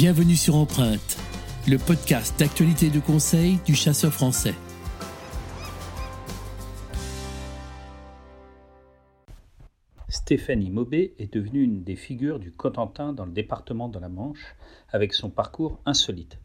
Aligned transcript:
Bienvenue 0.00 0.36
sur 0.36 0.54
Empreinte, 0.54 1.18
le 1.66 1.76
podcast 1.76 2.38
d'actualité 2.38 2.86
et 2.86 2.90
de 2.90 3.00
conseil 3.00 3.58
du 3.66 3.74
chasseur 3.74 4.12
français. 4.12 4.54
Stéphanie 10.08 10.70
Maubé 10.70 11.16
est 11.18 11.34
devenue 11.34 11.64
une 11.64 11.82
des 11.82 11.96
figures 11.96 12.38
du 12.38 12.52
Cotentin 12.52 13.12
dans 13.12 13.24
le 13.24 13.32
département 13.32 13.88
de 13.88 13.98
la 13.98 14.08
Manche 14.08 14.54
avec 14.90 15.14
son 15.14 15.30
parcours 15.30 15.80
insolite. 15.84 16.38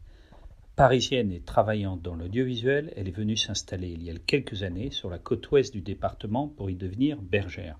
Parisienne 0.74 1.30
et 1.30 1.40
travaillant 1.40 1.96
dans 1.96 2.16
l'audiovisuel, 2.16 2.92
elle 2.96 3.06
est 3.06 3.16
venue 3.16 3.36
s'installer 3.36 3.90
il 3.90 4.02
y 4.02 4.10
a 4.10 4.18
quelques 4.18 4.64
années 4.64 4.90
sur 4.90 5.10
la 5.10 5.20
côte 5.20 5.48
ouest 5.52 5.72
du 5.72 5.80
département 5.80 6.48
pour 6.48 6.70
y 6.70 6.74
devenir 6.74 7.22
bergère. 7.22 7.78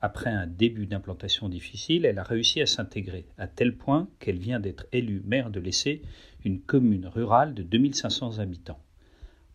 Après 0.00 0.30
un 0.30 0.46
début 0.46 0.86
d'implantation 0.86 1.48
difficile, 1.48 2.04
elle 2.04 2.20
a 2.20 2.22
réussi 2.22 2.60
à 2.60 2.66
s'intégrer, 2.66 3.26
à 3.36 3.48
tel 3.48 3.76
point 3.76 4.08
qu'elle 4.20 4.38
vient 4.38 4.60
d'être 4.60 4.86
élue 4.92 5.22
maire 5.24 5.50
de 5.50 5.58
l'Essai, 5.58 6.02
une 6.44 6.60
commune 6.60 7.06
rurale 7.06 7.52
de 7.52 7.64
2500 7.64 8.38
habitants. 8.38 8.80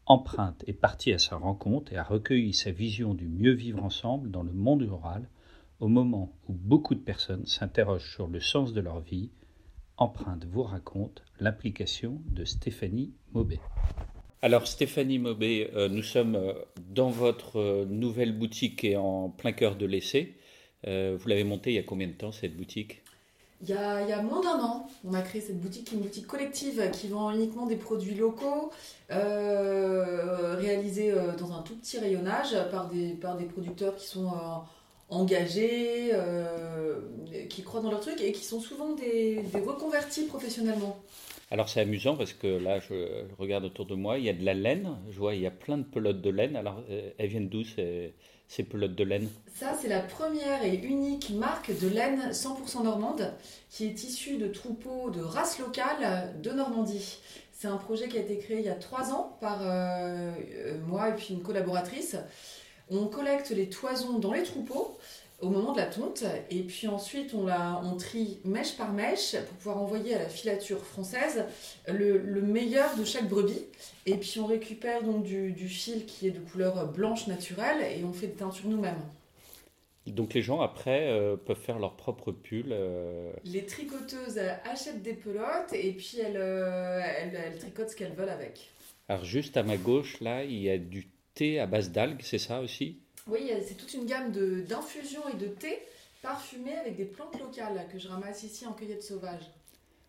Empreinte 0.05 0.66
est 0.67 0.73
partie 0.73 1.13
à 1.13 1.19
sa 1.19 1.38
rencontre 1.38 1.93
et 1.93 1.97
a 1.97 2.03
recueilli 2.03 2.53
sa 2.53 2.71
vision 2.71 3.13
du 3.13 3.29
mieux 3.29 3.53
vivre 3.53 3.81
ensemble 3.85 4.31
dans 4.31 4.43
le 4.43 4.52
monde 4.52 4.81
rural, 4.81 5.29
au 5.79 5.88
moment 5.88 6.33
où 6.49 6.53
beaucoup 6.53 6.94
de 6.95 6.99
personnes 6.99 7.45
s'interrogent 7.45 8.11
sur 8.13 8.27
le 8.27 8.41
sens 8.41 8.73
de 8.73 8.81
leur 8.81 8.99
vie. 8.99 9.31
Empreinte 9.95 10.44
vous 10.45 10.63
raconte 10.63 11.23
l'implication 11.39 12.21
de 12.25 12.44
Stéphanie 12.44 13.13
Maubet. 13.31 13.61
Alors 14.43 14.67
Stéphanie 14.67 15.17
Maubé, 15.20 15.71
euh, 15.73 15.88
nous 15.88 16.03
sommes 16.03 16.35
euh, 16.35 16.52
dans 16.89 17.09
votre 17.09 17.61
euh, 17.61 17.85
nouvelle 17.85 18.38
boutique 18.38 18.83
et 18.83 18.97
en 18.97 19.29
plein 19.29 19.53
cœur 19.53 19.77
de 19.77 19.85
l'essai. 19.85 20.36
vous 20.86 21.27
l'avez 21.30 21.45
montée 21.45 21.72
il 21.72 21.75
y 21.75 21.80
a 21.80 21.83
combien 21.83 22.08
de 22.08 22.11
temps 22.11 22.33
cette 22.33 22.58
boutique? 22.58 23.03
Il 23.61 23.69
y, 23.69 23.73
a, 23.73 24.21
moins 24.21 24.41
d'un 24.41 24.59
an, 24.59 24.89
on 25.05 25.14
a 25.14 25.21
créé 25.21 25.39
cette 25.39 25.61
boutique, 25.61 25.94
une 25.94 26.02
boutique 26.02 26.27
collective 26.27 26.91
qui 26.91 27.08
vend 27.08 27.31
uniquement 27.31 27.67
des 27.67 27.77
produits 27.77 28.16
locaux, 28.16 28.69
réalisés 29.09 31.14
dans 31.39 31.53
un 31.53 31.61
tout 31.61 31.77
petit 31.77 31.97
rayonnage 31.97 32.53
par 32.69 32.89
des, 32.89 33.14
par 33.14 33.38
des 33.38 33.45
producteurs 33.45 33.95
qui 33.95 34.08
sont 34.08 34.30
engagés, 35.08 36.11
qui 37.49 37.64
croient 37.64 37.80
dans 37.80 37.91
leur 37.91 38.02
truc 38.02 38.19
et 38.19 38.33
qui 38.33 38.44
sont 38.44 38.59
souvent 38.59 38.91
des 38.91 39.41
reconvertis 39.66 40.25
professionnellement. 40.25 41.02
Alors 41.53 41.69
c'est 41.69 41.81
amusant 41.81 42.15
parce 42.15 42.33
que 42.33 42.47
là, 42.47 42.79
je 42.79 42.95
regarde 43.37 43.63
autour 43.63 43.85
de 43.85 43.93
moi, 43.93 44.17
il 44.17 44.25
y 44.25 44.29
a 44.29 44.33
de 44.33 44.43
la 44.43 44.55
laine. 44.55 44.97
Je 45.11 45.19
vois, 45.19 45.35
il 45.35 45.41
y 45.41 45.45
a 45.45 45.51
plein 45.51 45.77
de 45.77 45.83
pelotes 45.83 46.19
de 46.19 46.31
laine. 46.31 46.55
Alors 46.55 46.81
euh, 46.89 47.11
elles 47.19 47.29
viennent 47.29 47.47
d'où 47.47 47.63
ces, 47.63 48.15
ces 48.47 48.63
pelotes 48.63 48.95
de 48.95 49.03
laine? 49.03 49.29
Ça, 49.53 49.77
c'est 49.79 49.87
la 49.87 49.99
première 49.99 50.63
et 50.63 50.73
unique 50.73 51.29
marque 51.29 51.69
de 51.79 51.87
laine 51.87 52.31
100% 52.31 52.83
normande 52.83 53.35
qui 53.69 53.85
est 53.85 54.03
issue 54.03 54.37
de 54.37 54.47
troupeaux 54.47 55.11
de 55.11 55.21
race 55.21 55.59
locale 55.59 56.41
de 56.41 56.49
Normandie. 56.49 57.19
C'est 57.51 57.67
un 57.67 57.77
projet 57.77 58.07
qui 58.07 58.17
a 58.17 58.21
été 58.21 58.39
créé 58.39 58.57
il 58.57 58.65
y 58.65 58.69
a 58.69 58.73
trois 58.73 59.11
ans 59.13 59.37
par 59.39 59.59
euh, 59.61 60.31
euh, 60.55 60.79
moi 60.87 61.09
et 61.09 61.13
puis 61.13 61.35
une 61.35 61.43
collaboratrice. 61.43 62.15
On 62.89 63.05
collecte 63.05 63.51
les 63.51 63.69
toisons 63.69 64.17
dans 64.17 64.33
les 64.33 64.41
troupeaux 64.41 64.97
au 65.44 65.49
moment 65.49 65.73
de 65.73 65.77
la 65.77 65.86
tonte. 65.86 66.23
Et 66.49 66.61
puis 66.61 66.88
ensuite, 66.88 67.33
on, 67.33 67.45
la, 67.45 67.81
on 67.83 67.97
trie 67.97 68.39
mèche 68.45 68.77
par 68.77 68.94
mèche 68.94 69.36
pour 69.36 69.58
pouvoir 69.58 69.77
envoyer 69.77 70.16
à 70.16 70.19
la 70.19 70.30
filature 70.30 70.83
française 70.83 71.45
le, 71.88 72.41
meilleur 72.41 72.95
de 72.97 73.03
chaque 73.03 73.27
brebis. 73.27 73.66
Et 74.05 74.16
puis 74.16 74.39
on 74.39 74.45
récupère 74.45 75.03
donc 75.03 75.23
du, 75.23 75.67
fil 75.67 76.05
qui 76.05 76.27
est 76.27 76.31
de 76.31 76.39
couleur 76.39 76.91
blanche 76.91 77.27
naturelle 77.27 77.81
et 77.97 78.03
on 78.03 78.14
fait 78.14 78.27
des 78.27 78.33
teintures 78.33 78.69
nous-mêmes. 78.69 79.02
Donc 80.08 80.33
les 80.33 80.41
gens 80.41 80.59
après 80.59 81.08
euh, 81.09 81.38
peuvent 81.38 81.58
faire 81.58 81.80
leur 81.80 81.95
propre 81.95 82.31
pull. 82.31 82.67
Euh. 82.71 83.31
Les 83.45 83.66
tricoteuses 83.66 84.37
achètent 84.70 85.02
des 85.02 85.14
pelotes 85.14 85.71
et 85.73 85.93
puis 85.93 86.20
elles, 86.20 86.36
euh, 86.36 87.02
elles, 87.17 87.36
elles 87.36 87.58
tricotent 87.58 87.89
ce 87.89 87.95
qu'elles 87.95 88.14
veulent 88.14 88.30
avec. 88.30 88.70
Alors 89.08 89.23
juste 89.23 89.55
à 89.55 89.64
ma 89.64 89.77
gauche 89.77 90.20
là, 90.20 90.43
il 90.43 90.60
y 90.60 90.70
a 90.70 90.77
du 90.77 91.08
thé 91.33 91.60
à 91.60 91.67
base 91.67 91.92
d'algues, 91.92 92.21
c'est 92.21 92.37
ça 92.37 92.60
aussi? 92.60 92.99
Oui, 93.28 93.52
c'est 93.66 93.76
toute 93.76 93.94
une 93.94 94.06
gamme 94.06 94.32
d'infusions 94.67 95.28
et 95.30 95.38
de 95.38 95.48
thé 95.48 95.80
parfumés 96.22 96.76
avec 96.76 96.95
des 96.95 97.06
plantes 97.06 97.39
locales 97.39 97.88
que 97.92 98.00
je 98.00 98.08
ramasse 98.08 98.44
ici 98.44 98.66
en 98.66 98.73
cueillette 98.73 99.04
sauvage. 99.04 99.44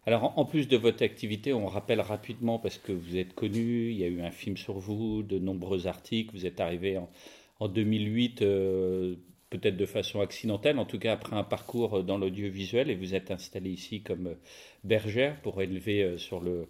Alors, 0.07 0.39
en 0.39 0.45
plus 0.45 0.69
de 0.69 0.77
votre 0.77 1.03
activité, 1.03 1.55
on 1.55 1.67
rappelle 1.67 2.01
rapidement, 2.01 2.59
parce 2.59 2.77
que 2.77 2.93
vous 2.93 3.17
êtes 3.17 3.35
connu, 3.35 3.91
il 3.91 3.97
y 3.97 4.05
a 4.05 4.07
eu 4.07 4.21
un 4.21 4.31
film 4.31 4.57
sur 4.57 4.79
vous, 4.79 5.23
de 5.23 5.39
nombreux 5.39 5.87
articles, 5.87 6.35
vous 6.35 6.45
êtes 6.45 6.61
arrivé 6.61 6.99
en, 7.61 7.69
2008, 7.69 8.43
euh, 8.43 9.15
peut-être 9.49 9.79
de 9.79 9.87
façon 9.87 10.21
accidentelle, 10.21 10.79
en 10.79 10.85
tout 10.85 10.99
cas 10.99 11.15
après 11.15 11.37
un 11.37 11.45
parcours 11.45 12.03
dans 12.03 12.19
l'audiovisuel, 12.19 12.91
et 12.91 12.95
vous 12.95 13.15
êtes 13.15 13.31
installé 13.31 13.71
ici 13.71 14.03
comme 14.03 14.37
bergère 14.83 15.41
pour 15.41 15.63
élever 15.63 16.03
euh, 16.03 16.19
sur 16.19 16.41
le 16.41 16.67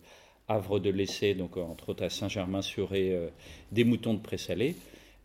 havre 0.47 0.79
de 0.79 0.91
l'Essai, 0.91 1.35
donc 1.35 1.57
entre 1.57 1.89
autres 1.89 2.05
à 2.05 2.11
Saint-Germain-sur-Ré, 2.11 3.11
euh, 3.13 3.29
des 3.73 3.83
moutons 3.83 4.15
de 4.15 4.21
présalé. 4.21 4.77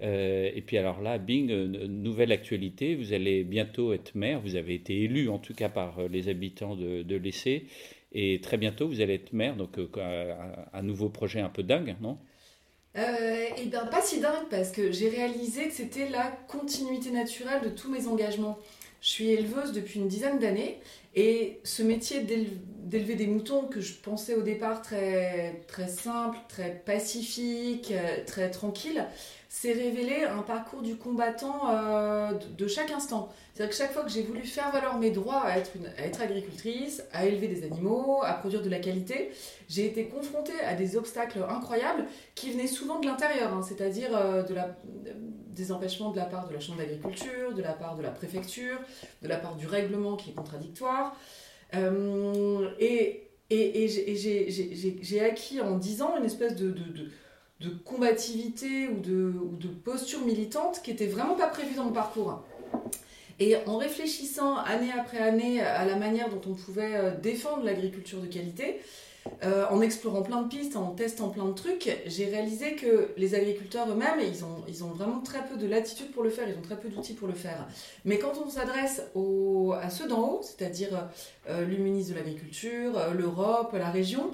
Euh, 0.01 0.49
et 0.53 0.61
puis 0.61 0.77
alors 0.77 1.01
là, 1.01 1.17
bing, 1.17 1.51
euh, 1.51 1.87
nouvelle 1.87 2.31
actualité, 2.31 2.95
vous 2.95 3.13
allez 3.13 3.43
bientôt 3.43 3.93
être 3.93 4.15
maire, 4.15 4.39
vous 4.39 4.55
avez 4.55 4.75
été 4.75 5.03
élu 5.03 5.29
en 5.29 5.39
tout 5.39 5.53
cas 5.53 5.67
par 5.67 5.99
euh, 5.99 6.07
les 6.07 6.29
habitants 6.29 6.75
de, 6.75 7.03
de 7.03 7.15
l'Essai, 7.17 7.65
et 8.13 8.39
très 8.39 8.57
bientôt 8.57 8.87
vous 8.87 9.01
allez 9.01 9.15
être 9.15 9.33
maire, 9.33 9.55
donc 9.57 9.77
un, 9.97 10.81
nouveau 10.81 11.09
projet 11.09 11.41
un 11.41 11.49
peu 11.49 11.63
dingue, 11.63 11.95
non? 12.01 12.17
Eh 12.95 13.65
bien 13.65 13.85
pas 13.85 14.01
si 14.01 14.19
dingue, 14.19 14.47
parce 14.49 14.71
que 14.71 14.91
j'ai 14.91 15.09
réalisé 15.09 15.67
que 15.67 15.73
c'était 15.73 16.09
la 16.09 16.31
continuité 16.47 17.11
naturelle 17.11 17.61
de 17.61 17.69
tous 17.69 17.89
mes 17.89 18.07
engagements. 18.07 18.57
Je 19.01 19.09
suis 19.09 19.29
éleveuse 19.29 19.71
depuis 19.71 19.99
une 19.99 20.07
dizaine 20.07 20.39
d'années, 20.39 20.79
et 21.15 21.59
ce 21.63 21.83
métier 21.83 22.21
d'élever 22.21 23.15
des 23.15 23.27
moutons 23.27 23.63
que 23.67 23.81
je 23.81 23.93
pensais 23.93 24.35
au 24.35 24.41
départ 24.41 24.81
très, 24.81 25.61
très 25.67 25.87
simple, 25.87 26.37
très 26.47 26.81
pacifique, 26.85 27.93
très 28.25 28.51
tranquille, 28.51 29.05
s'est 29.49 29.73
révélé 29.73 30.23
un 30.23 30.43
parcours 30.43 30.83
du 30.83 30.95
combattant 30.95 31.71
euh, 31.71 32.33
de, 32.55 32.67
chaque 32.67 32.91
instant. 32.91 33.29
C'est-à-dire 33.53 33.71
que 33.71 33.75
chaque 33.75 33.91
fois 33.91 34.03
que 34.03 34.11
j'ai 34.11 34.21
voulu 34.21 34.43
faire 34.43 34.71
valoir 34.71 34.99
mes 34.99 35.09
droits 35.09 35.43
à 35.43 35.57
être, 35.57 35.71
à 35.97 36.03
être 36.03 36.21
agricultrice, 36.21 37.03
à 37.11 37.25
élever 37.25 37.47
des 37.47 37.63
animaux, 37.63 38.21
à 38.23 38.33
produire 38.33 38.61
de 38.61 38.69
la 38.69 38.77
qualité, 38.77 39.31
j'ai 39.67 39.87
été 39.87 40.05
confrontée 40.05 40.59
à 40.65 40.75
des 40.75 40.95
obstacles 40.95 41.43
incroyables 41.49 42.05
qui 42.35 42.51
venaient 42.51 42.67
souvent 42.67 42.99
de 42.99 43.07
l'intérieur, 43.07 43.51
hein. 43.51 43.63
c'est-à-dire 43.67 44.15
euh, 44.15 44.43
de 44.43 44.53
la, 44.53 44.77
des 45.59 45.71
empêchements 45.71 46.11
de 46.11 46.17
la 46.17 46.25
part 46.25 46.47
de 46.47 46.53
la 46.53 46.59
Chambre 46.59 46.79
d'agriculture, 46.79 47.53
de 47.53 47.61
la 47.61 47.73
part 47.73 47.95
de 47.95 48.01
la 48.01 48.11
préfecture, 48.11 48.79
de 49.21 49.27
la 49.27 49.37
part 49.37 49.55
du 49.55 49.67
règlement 49.67 50.15
qui 50.15 50.31
est 50.31 50.33
contradictoire. 50.33 51.15
Euh, 51.75 52.69
et 52.79 53.29
j'ai 53.49 55.21
acquis 55.21 55.61
en 55.61 55.77
10 55.77 56.01
ans 56.01 56.17
une 56.17 56.25
espèce 56.25 56.55
de, 56.55 56.73
combativité 57.83 58.87
ou 58.87 58.99
de, 58.99 59.33
ou 59.51 59.55
de 59.57 59.67
posture 59.67 60.21
militante 60.25 60.81
qui 60.81 60.91
était 60.91 61.07
vraiment 61.07 61.35
pas 61.35 61.47
prévue 61.47 61.75
dans 61.75 61.85
mon 61.85 61.91
parcours. 61.91 62.43
Et 63.39 63.55
en 63.67 63.77
réfléchissant 63.77 64.57
année 64.57 64.91
après 64.97 65.19
année 65.19 65.61
à 65.61 65.85
la 65.85 65.95
manière 65.95 66.29
dont 66.29 66.41
on 66.49 66.55
pouvait 66.55 66.95
euh, 66.95 67.11
défendre 67.15 67.63
l'agriculture 67.63 68.19
de 68.19 68.27
qualité, 68.27 68.81
euh, 69.43 69.65
en 69.69 69.81
explorant 69.81 70.21
plein 70.21 70.41
de 70.41 70.47
pistes, 70.47 70.75
en 70.75 70.91
testant 70.91 71.29
plein 71.29 71.45
de 71.45 71.53
trucs, 71.53 71.89
j'ai 72.05 72.25
réalisé 72.25 72.75
que 72.75 73.09
les 73.17 73.35
agriculteurs 73.35 73.89
eux-mêmes, 73.89 74.19
ils 74.67 74.83
ont, 74.83 74.87
vraiment 74.87 75.21
très 75.21 75.45
peu 75.45 75.55
de 75.57 75.67
latitude 75.67 76.11
pour 76.11 76.23
le 76.23 76.29
faire, 76.29 76.47
ils 76.49 76.57
ont 76.57 76.61
très 76.61 76.77
peu 76.77 76.89
d'outils 76.89 77.13
pour 77.13 77.27
le 77.27 77.33
faire. 77.33 77.67
Mais 78.05 78.19
quand 78.19 78.33
on 78.45 78.49
s'adresse 78.49 79.01
à 79.81 79.89
ceux 79.89 80.07
d'en 80.07 80.21
haut, 80.29 80.41
c'est-à-dire 80.41 81.09
euh, 81.49 81.65
ministre 81.65 82.13
de 82.13 82.19
l'Agriculture, 82.19 82.93
l'Europe, 83.17 83.73
la 83.73 83.89
région, 83.89 84.31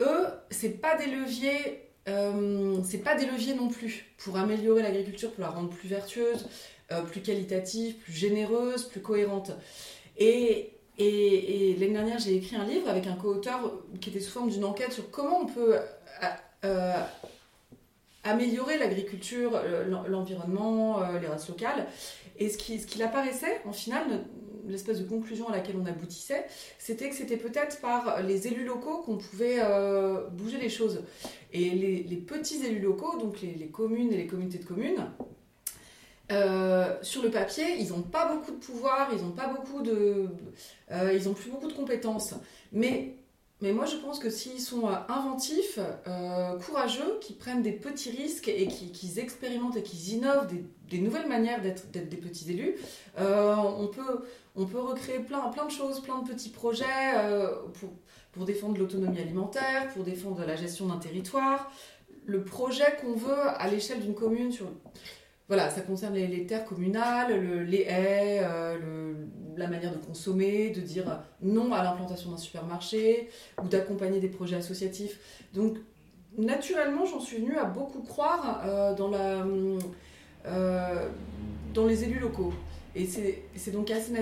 eux, 0.00 0.26
c'est 0.50 0.80
pas 0.80 0.96
des 0.96 1.06
leviers 1.06 1.88
euh, 2.08 2.78
c'est 2.84 2.98
pas 2.98 3.14
des 3.14 3.26
leviers 3.26 3.54
non 3.54 3.68
plus 3.68 4.06
pour 4.16 4.36
améliorer 4.36 4.82
l'agriculture, 4.82 5.30
pour 5.32 5.42
la 5.42 5.50
rendre 5.50 5.68
plus 5.68 5.88
vertueuse, 5.88 6.48
euh, 6.90 7.02
plus 7.02 7.20
qualitative, 7.20 7.96
plus 7.96 8.12
généreuse, 8.12 8.84
plus 8.84 9.00
cohérente. 9.00 9.52
Et, 10.16 10.72
et, 10.98 11.76
l'année 11.78 11.92
dernière, 11.92 12.18
j'ai 12.18 12.36
écrit 12.36 12.56
un 12.56 12.64
livre 12.64 12.88
avec 12.88 13.06
un 13.06 13.14
co-auteur 13.14 13.72
qui 14.00 14.10
était 14.10 14.20
sous 14.20 14.32
forme 14.32 14.50
d'une 14.50 14.64
enquête 14.64 14.92
sur 14.92 15.10
comment 15.10 15.42
on 15.42 15.46
peut 15.46 15.76
euh, 16.64 17.02
améliorer 18.24 18.78
l'agriculture, 18.78 19.60
l'environnement, 20.08 21.00
les 21.20 21.28
races 21.28 21.48
locales. 21.48 21.86
Et 22.38 22.48
ce 22.48 22.58
qui, 22.58 22.78
ce 22.78 22.86
qui 22.86 23.02
apparaissait, 23.02 23.60
en 23.64 23.72
final, 23.72 24.24
l'espèce 24.68 25.00
de 25.00 25.04
conclusion 25.04 25.48
à 25.48 25.52
laquelle 25.52 25.76
on 25.76 25.86
aboutissait, 25.86 26.44
c'était 26.78 27.08
que 27.08 27.14
c'était 27.14 27.36
peut-être 27.36 27.80
par 27.80 28.22
les 28.22 28.46
élus 28.46 28.64
locaux 28.64 28.98
qu'on 28.98 29.16
pouvait 29.16 29.58
euh, 29.60 30.28
bouger 30.28 30.58
les 30.58 30.68
choses. 30.68 31.02
Et 31.52 31.70
les, 31.70 32.16
petits 32.16 32.64
élus 32.64 32.80
locaux, 32.80 33.18
donc 33.18 33.40
les, 33.40 33.68
communes 33.68 34.12
et 34.12 34.16
les 34.16 34.26
communautés 34.26 34.58
de 34.58 34.64
communes, 34.64 35.10
euh, 36.30 36.96
sur 37.02 37.22
le 37.22 37.30
papier, 37.30 37.64
ils 37.78 37.90
n'ont 37.90 38.02
pas 38.02 38.32
beaucoup 38.32 38.50
de 38.50 38.56
pouvoir, 38.56 39.08
ils 39.12 39.22
n'ont 39.22 39.32
pas 39.32 39.48
beaucoup 39.48 39.82
de, 39.82 40.28
euh, 40.90 41.12
ils 41.14 41.28
ont 41.28 41.34
plus 41.34 41.50
beaucoup 41.50 41.68
de 41.68 41.72
compétences. 41.72 42.34
Mais 42.72 43.14
mais 43.60 43.72
moi, 43.72 43.86
je 43.86 43.96
pense 43.96 44.20
que 44.20 44.30
s'ils 44.30 44.60
sont 44.60 44.86
inventifs, 45.08 45.80
courageux, 46.64 47.18
qui 47.20 47.32
prennent 47.32 47.60
des 47.60 47.72
petits 47.72 48.10
risques 48.10 48.46
et 48.46 48.68
qui, 48.68 49.18
expérimentent 49.18 49.76
et 49.76 49.82
qui 49.82 49.96
innovent 50.14 50.46
des, 50.88 50.98
nouvelles 50.98 51.26
manières 51.26 51.60
d'être 51.60 51.90
des 51.90 52.16
petits 52.16 52.52
élus, 52.52 52.76
on, 53.16 53.88
peut, 53.88 54.22
on 54.54 54.64
peut 54.64 54.78
recréer 54.78 55.18
plein, 55.18 55.40
plein 55.48 55.64
de 55.64 55.72
choses, 55.72 55.98
plein 55.98 56.20
de 56.22 56.28
petits 56.28 56.50
projets. 56.50 56.84
Euh, 57.16 57.50
pour 58.32 58.44
défendre 58.44 58.78
l'autonomie 58.78 59.20
alimentaire, 59.20 59.88
pour 59.94 60.04
défendre 60.04 60.44
la 60.46 60.56
gestion 60.56 60.86
d'un 60.86 60.98
territoire. 60.98 61.70
Le 62.24 62.44
projet 62.44 62.96
qu'on 63.00 63.14
veut 63.14 63.48
à 63.48 63.68
l'échelle 63.68 64.00
d'une 64.00 64.14
commune 64.14 64.52
sur 64.52 64.66
voilà, 65.48 65.70
ça 65.70 65.80
concerne 65.80 66.14
les, 66.14 66.46
terres 66.46 66.66
communales, 66.66 67.64
les 67.64 67.86
haies, 67.88 68.40
euh, 68.42 69.14
la 69.56 69.66
manière 69.66 69.92
de 69.92 69.98
consommer, 69.98 70.70
de 70.70 70.82
dire 70.82 71.22
non 71.40 71.72
à 71.72 71.82
l'implantation 71.82 72.30
d'un 72.30 72.36
supermarché 72.36 73.30
ou 73.62 73.66
d'accompagner 73.66 74.20
des 74.20 74.28
projets 74.28 74.56
associatifs. 74.56 75.48
Donc, 75.54 75.78
naturellement, 76.36 77.06
j'en 77.06 77.20
suis 77.20 77.38
venue 77.38 77.56
à 77.56 77.64
beaucoup 77.64 78.02
croire 78.02 78.62
euh, 78.66 78.94
dans, 78.94 79.08
la, 79.08 79.46
euh, 80.46 81.08
dans 81.72 81.86
les 81.86 82.04
élus 82.04 82.18
locaux. 82.18 82.52
Et 82.94 83.06
c'est 83.06 83.70
donc 83.70 83.90
assez, 83.90 84.12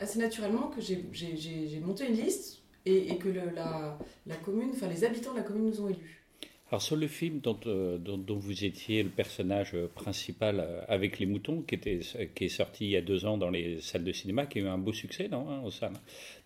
assez 0.00 0.18
naturellement 0.18 0.68
que 0.68 0.80
j'ai 0.80 1.82
monté 1.84 2.08
une 2.08 2.16
liste 2.16 2.62
et, 2.86 3.18
que 3.18 3.28
la, 3.28 3.98
la 4.26 4.36
commune, 4.36 4.70
enfin 4.72 4.86
les 4.86 5.04
habitants 5.04 5.32
de 5.32 5.38
la 5.38 5.42
commune 5.42 5.66
nous 5.66 5.80
ont 5.82 5.88
élus. 5.88 6.25
Alors 6.68 6.82
sur 6.82 6.96
le 6.96 7.06
film 7.06 7.40
euh, 7.46 7.96
dont, 7.96 8.18
dont, 8.18 8.38
vous 8.38 8.64
étiez 8.64 9.04
le 9.04 9.08
personnage 9.08 9.74
euh, 9.74 9.86
principal 9.86 10.58
euh, 10.58 10.80
avec 10.88 11.20
les 11.20 11.26
moutons, 11.26 11.62
qui, 11.62 11.76
était, 11.76 12.00
qui 12.34 12.44
est 12.46 12.48
sorti 12.48 12.86
il 12.86 12.90
y 12.90 12.96
a 12.96 13.02
deux 13.02 13.24
ans 13.24 13.38
dans 13.38 13.50
les 13.50 13.80
salles 13.80 14.02
de 14.02 14.10
cinéma, 14.10 14.46
qui 14.46 14.58
a 14.58 14.62
eu 14.62 14.66
un 14.66 14.78
beau 14.78 14.92
succès, 14.92 15.28
non, 15.28 15.64
au 15.64 15.70
sein, 15.70 15.92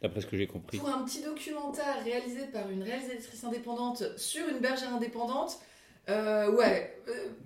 d'après 0.03 0.21
ce 0.21 0.27
que 0.27 0.37
j'ai 0.37 0.47
compris. 0.47 0.77
Pour 0.77 0.91
un 0.91 1.05
petit 1.05 1.23
documentaire 1.23 2.05
réalisé 2.05 2.47
par 2.53 2.69
une 2.71 2.83
réalisatrice 2.83 3.45
indépendante 3.45 4.05
sur 4.19 4.47
une 4.47 4.59
bergère 4.59 4.93
indépendante, 4.93 5.59
ouais, 6.09 6.97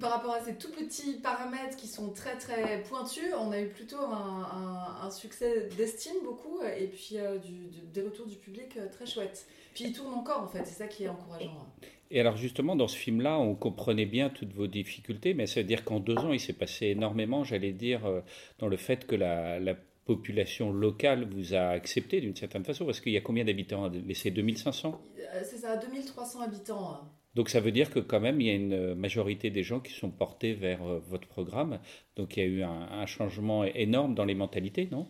par 0.00 0.10
rapport 0.10 0.34
à 0.34 0.40
ces 0.40 0.54
tout 0.54 0.70
petits 0.70 1.14
paramètres 1.14 1.76
qui 1.76 1.86
sont 1.86 2.10
très 2.10 2.36
très 2.36 2.82
pointus, 2.82 3.32
on 3.38 3.52
a 3.52 3.60
eu 3.60 3.68
plutôt 3.68 4.00
un, 4.00 5.02
un, 5.02 5.10
succès 5.10 5.68
d'estime 5.76 6.16
beaucoup, 6.24 6.60
et 6.78 6.86
puis 6.86 7.16
du, 7.44 7.68
des 7.92 8.02
retours 8.02 8.26
du 8.26 8.36
public 8.36 8.78
très 8.92 9.06
chouettes. 9.06 9.46
Puis 9.74 9.84
il 9.84 9.92
tourne 9.92 10.14
encore 10.14 10.42
en 10.42 10.48
fait, 10.48 10.64
c'est 10.64 10.78
ça 10.78 10.86
qui 10.86 11.04
est 11.04 11.08
encourageant. 11.08 11.66
Et 12.10 12.20
alors 12.20 12.36
justement, 12.36 12.76
dans 12.76 12.86
ce 12.86 12.96
film-là, 12.96 13.38
on 13.38 13.54
comprenait 13.54 14.06
bien 14.06 14.30
toutes 14.30 14.52
vos 14.52 14.68
difficultés, 14.68 15.34
mais 15.34 15.46
ça 15.46 15.60
veut 15.60 15.66
dire 15.66 15.84
qu'en 15.84 16.00
deux 16.00 16.16
ans, 16.16 16.32
il 16.32 16.40
s'est 16.40 16.52
passé 16.52 16.86
énormément, 16.86 17.42
j'allais 17.44 17.72
dire, 17.72 18.06
euh, 18.06 18.20
dans 18.58 18.68
le 18.68 18.76
fait 18.76 19.06
que 19.06 19.16
la, 19.16 19.58
population 20.06 20.70
locale 20.70 21.24
vous 21.24 21.54
a 21.54 21.68
accepté 21.68 22.20
d'une 22.20 22.36
certaine 22.36 22.62
façon, 22.62 22.84
parce 22.84 23.00
qu'il 23.00 23.12
y 23.12 23.16
a 23.16 23.22
combien 23.22 23.42
d'habitants 23.42 23.90
C'est 24.12 24.30
2500 24.30 25.00
euh, 25.18 25.40
C'est 25.42 25.56
ça, 25.56 25.78
2300 25.78 26.42
habitants. 26.42 27.00
Donc 27.34 27.48
ça 27.48 27.60
veut 27.60 27.72
dire 27.72 27.90
que 27.90 27.98
quand 27.98 28.20
même, 28.20 28.40
il 28.40 28.46
y 28.46 28.50
a 28.50 28.54
une 28.54 28.94
majorité 28.94 29.50
des 29.50 29.62
gens 29.62 29.80
qui 29.80 29.92
sont 29.92 30.10
portés 30.10 30.54
vers 30.54 30.82
euh, 30.82 31.00
votre 31.08 31.26
programme. 31.26 31.80
Donc 32.16 32.36
il 32.36 32.40
y 32.40 32.42
a 32.42 32.48
eu 32.48 32.62
un, 32.62 33.06
changement 33.06 33.64
énorme 33.64 34.14
dans 34.14 34.24
les 34.24 34.34
mentalités, 34.34 34.88
non? 34.90 35.06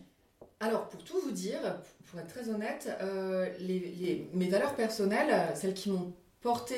Alors, 0.59 0.87
pour 0.87 1.03
tout 1.03 1.19
vous 1.19 1.31
dire, 1.31 1.59
pour 2.05 2.19
être 2.19 2.27
très 2.27 2.49
honnête, 2.49 2.89
mes 3.59 4.49
valeurs 4.49 4.75
personnelles, 4.75 5.53
celles 5.55 5.73
qui 5.73 5.89
m'ont 5.89 6.13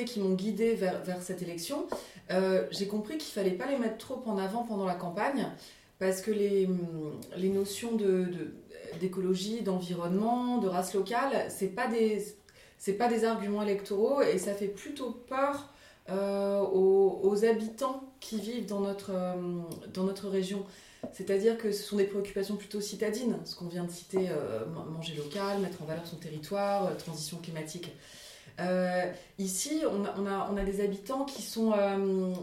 qui 0.05 0.19
m'ont 0.19 0.33
guidé 0.33 0.75
vers, 0.75 1.21
cette 1.21 1.41
élection, 1.41 1.87
euh, 2.31 2.65
j'ai 2.71 2.87
compris 2.87 3.17
qu'il 3.17 3.33
fallait 3.33 3.51
pas 3.51 3.67
les 3.67 3.77
mettre 3.77 3.97
trop 3.97 4.21
en 4.25 4.37
avant 4.37 4.63
pendant 4.63 4.85
la 4.85 4.95
campagne 4.95 5.45
parce 5.99 6.21
que 6.21 6.31
les, 6.31 6.67
notions 7.49 7.97
d'écologie, 8.99 9.61
d'environnement, 9.61 10.59
de 10.59 10.67
race 10.67 10.93
locale, 10.93 11.47
c'est 11.49 11.69
pas 11.75 11.87
des 11.87 12.23
c'est 12.77 12.93
pas 12.93 13.07
des 13.07 13.25
arguments 13.25 13.63
électoraux 13.63 14.21
et 14.21 14.37
ça 14.37 14.53
fait 14.53 14.67
plutôt 14.67 15.11
peur 15.11 15.69
euh, 16.09 16.61
aux, 16.61 17.43
habitants 17.43 18.03
qui 18.19 18.39
vivent 18.39 18.65
dans 18.65 18.79
notre, 18.79 19.11
euh, 19.13 19.33
dans 19.93 20.03
notre 20.03 20.29
région. 20.29 20.65
C'est-à-dire 21.13 21.57
que 21.57 21.71
ce 21.71 21.83
sont 21.83 21.97
des 21.97 22.05
préoccupations 22.05 22.55
plutôt 22.55 22.81
citadines, 22.81 23.37
ce 23.45 23.55
qu'on 23.55 23.67
vient 23.67 23.83
de 23.83 23.91
citer, 23.91 24.29
manger 24.91 25.13
local, 25.15 25.59
mettre 25.59 25.81
en 25.83 25.85
valeur 25.85 26.05
son 26.05 26.17
territoire, 26.17 26.97
transition 26.97 27.37
climatique. 27.37 27.91
Euh, 28.59 29.11
ici, 29.37 29.83
on 29.89 30.05
a, 30.05 30.49
on, 30.51 30.57
a, 30.57 30.63
des 30.63 30.81
habitants 30.81 31.25
qui 31.25 31.41
sont, 31.41 31.73
euh, 31.73 32.33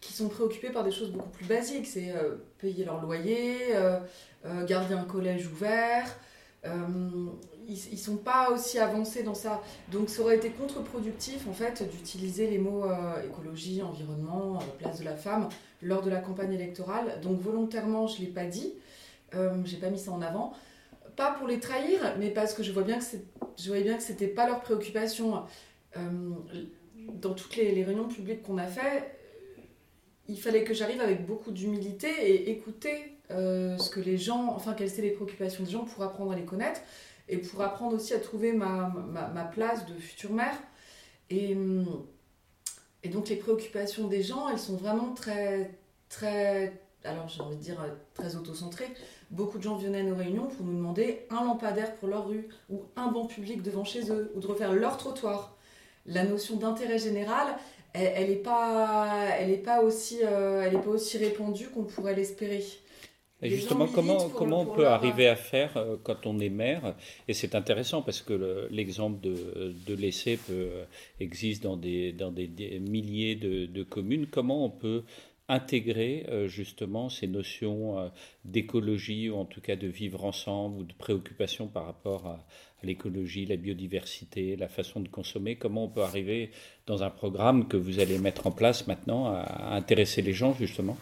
qui 0.00 0.12
sont 0.12 0.28
préoccupés 0.28 0.70
par 0.70 0.84
des 0.84 0.90
choses 0.90 1.10
beaucoup 1.10 1.30
plus 1.30 1.46
basiques. 1.46 1.86
C'est 1.86 2.10
euh, 2.10 2.36
payer 2.58 2.84
leur 2.84 3.00
loyer, 3.00 3.56
garder 4.66 4.94
un 4.94 5.04
collège 5.04 5.46
ouvert. 5.46 6.16
Ils 7.70 7.92
ne 7.92 7.96
sont 7.96 8.16
pas 8.16 8.50
aussi 8.50 8.78
avancés 8.78 9.22
dans 9.22 9.34
ça. 9.34 9.62
Donc 9.92 10.10
ça 10.10 10.22
aurait 10.22 10.36
été 10.36 10.50
contre-productif 10.50 11.46
en 11.48 11.52
fait 11.52 11.88
d'utiliser 11.90 12.48
les 12.48 12.58
mots 12.58 12.84
écologie, 13.24 13.82
environnement, 13.82 14.58
place 14.78 14.98
de 14.98 15.04
la 15.04 15.16
femme 15.16 15.48
lors 15.80 16.02
de 16.02 16.10
la 16.10 16.18
campagne 16.18 16.52
électorale. 16.52 17.20
Donc 17.22 17.40
volontairement, 17.40 18.06
je 18.06 18.20
ne 18.20 18.26
l'ai 18.26 18.32
pas 18.32 18.44
dit. 18.44 18.74
j'ai 19.64 19.76
pas 19.76 19.90
mis 19.90 19.98
ça 19.98 20.12
en 20.12 20.22
avant 20.22 20.52
pas 21.20 21.32
pour 21.32 21.46
les 21.46 21.60
trahir, 21.60 22.00
mais 22.18 22.30
parce 22.30 22.54
que 22.54 22.62
je 22.62 22.72
vois 22.72 22.82
bien 22.82 22.98
que 22.98 23.04
je 23.58 23.68
voyais 23.68 24.28
pas 24.28 24.46
leur 24.46 24.60
préoccupation. 24.60 25.42
Euh, 25.96 26.00
dans 27.14 27.34
toutes 27.34 27.56
les, 27.56 27.82
réunions 27.82 28.08
publiques 28.08 28.42
qu'on 28.42 28.58
a 28.58 28.66
fait, 28.66 29.10
il 30.28 30.38
fallait 30.38 30.64
que 30.64 30.72
j'arrive 30.72 31.00
avec 31.00 31.26
beaucoup 31.26 31.50
d'humilité 31.50 32.08
et 32.22 32.50
écouter 32.50 33.16
euh, 33.30 33.76
ce 33.78 33.90
que 33.90 34.00
les 34.00 34.16
gens, 34.16 34.54
enfin 34.54 34.74
quelles 34.74 34.88
étaient 34.88 35.02
les 35.02 35.10
préoccupations 35.10 35.64
des 35.64 35.70
gens 35.70 35.84
pour 35.84 36.02
apprendre 36.04 36.32
à 36.32 36.36
les 36.36 36.44
connaître 36.44 36.80
et 37.30 37.38
pour 37.38 37.62
apprendre 37.62 37.96
aussi 37.96 38.12
à 38.12 38.18
trouver 38.18 38.52
ma, 38.52 38.92
ma, 39.12 39.44
place 39.44 39.86
de 39.86 39.94
future 39.94 40.32
mère. 40.32 40.56
Et, 41.30 41.56
et 43.02 43.08
donc 43.08 43.28
les 43.28 43.36
préoccupations 43.36 44.08
des 44.08 44.22
gens, 44.22 44.48
elles 44.48 44.58
sont 44.58 44.76
vraiment 44.76 45.14
très, 45.14 45.78
très, 46.08 46.80
alors 47.04 47.28
j'ai 47.28 47.40
envie 47.40 47.56
de 47.56 47.62
dire 47.62 47.78
très 48.14 48.36
auto-centrées 48.36 48.92
beaucoup 49.30 49.58
de 49.58 49.62
gens 49.62 49.76
venaient 49.76 50.00
à 50.00 50.02
nos 50.02 50.16
réunions 50.16 50.46
pour 50.46 50.66
nous 50.66 50.74
demander 50.74 51.26
un 51.30 51.44
lampadaire 51.44 51.94
pour 51.94 52.08
leur 52.08 52.28
rue 52.28 52.48
ou 52.68 52.82
un 52.96 53.08
banc 53.08 53.26
public 53.26 53.62
devant 53.62 53.84
chez 53.84 54.10
eux 54.10 54.32
ou 54.34 54.40
de 54.40 54.46
refaire 54.46 54.72
leur 54.72 54.96
trottoir. 54.96 55.56
La 56.06 56.24
notion 56.24 56.56
d'intérêt 56.56 56.98
général, 56.98 57.46
elle 57.92 58.28
n'est 58.28 58.36
pas, 58.36 59.26
pas, 59.64 59.82
euh, 59.82 60.78
pas 60.78 60.88
aussi 60.92 61.18
répandue 61.18 61.68
qu'on 61.68 61.84
pourrait 61.84 62.14
l'espérer. 62.14 62.64
Et 63.42 63.50
justement, 63.50 63.86
comment, 63.86 64.28
comment 64.28 64.62
on 64.62 64.66
peut 64.66 64.86
arriver 64.86 65.26
à 65.26 65.36
faire 65.36 65.76
euh, 65.76 65.96
quand 66.02 66.26
on 66.26 66.38
est 66.40 66.50
maire? 66.50 66.94
Et 67.26 67.32
c'est 67.32 67.54
intéressant 67.54 68.02
parce 68.02 68.20
que 68.20 68.68
l'exemple 68.70 69.20
de, 69.20 69.74
de 69.86 69.94
l'essai 69.94 70.38
existe 71.20 71.62
dans 71.62 71.76
des, 71.76 72.12
dans 72.12 72.30
des, 72.30 72.48
milliers 72.80 73.36
de, 73.36 73.66
de, 73.66 73.82
communes. 73.82 74.26
Comment 74.26 74.64
on 74.64 74.70
peut 74.70 75.04
intégrer 75.50 76.26
euh, 76.28 76.46
justement 76.46 77.08
ces 77.08 77.26
notions 77.26 77.98
euh, 77.98 78.08
d'écologie 78.44 79.28
ou 79.28 79.36
en 79.36 79.44
tout 79.44 79.60
cas 79.60 79.74
de 79.74 79.88
vivre 79.88 80.24
ensemble 80.24 80.78
ou 80.78 80.84
de 80.84 80.94
préoccupation 80.94 81.66
par 81.66 81.86
rapport 81.86 82.26
à, 82.26 82.46
l'écologie, 82.82 83.44
la 83.44 83.56
biodiversité, 83.56 84.56
la 84.56 84.68
façon 84.68 85.00
de 85.00 85.08
consommer, 85.08 85.56
comment 85.56 85.84
on 85.84 85.88
peut 85.88 86.02
arriver 86.02 86.50
dans 86.86 87.02
un 87.02 87.10
programme 87.10 87.68
que 87.68 87.76
vous 87.76 87.98
allez 87.98 88.18
mettre 88.18 88.46
en 88.46 88.52
place 88.52 88.86
maintenant 88.86 89.26
à, 89.26 89.74
intéresser 89.74 90.22
les 90.22 90.32
gens 90.32 90.54
justement? 90.54 90.96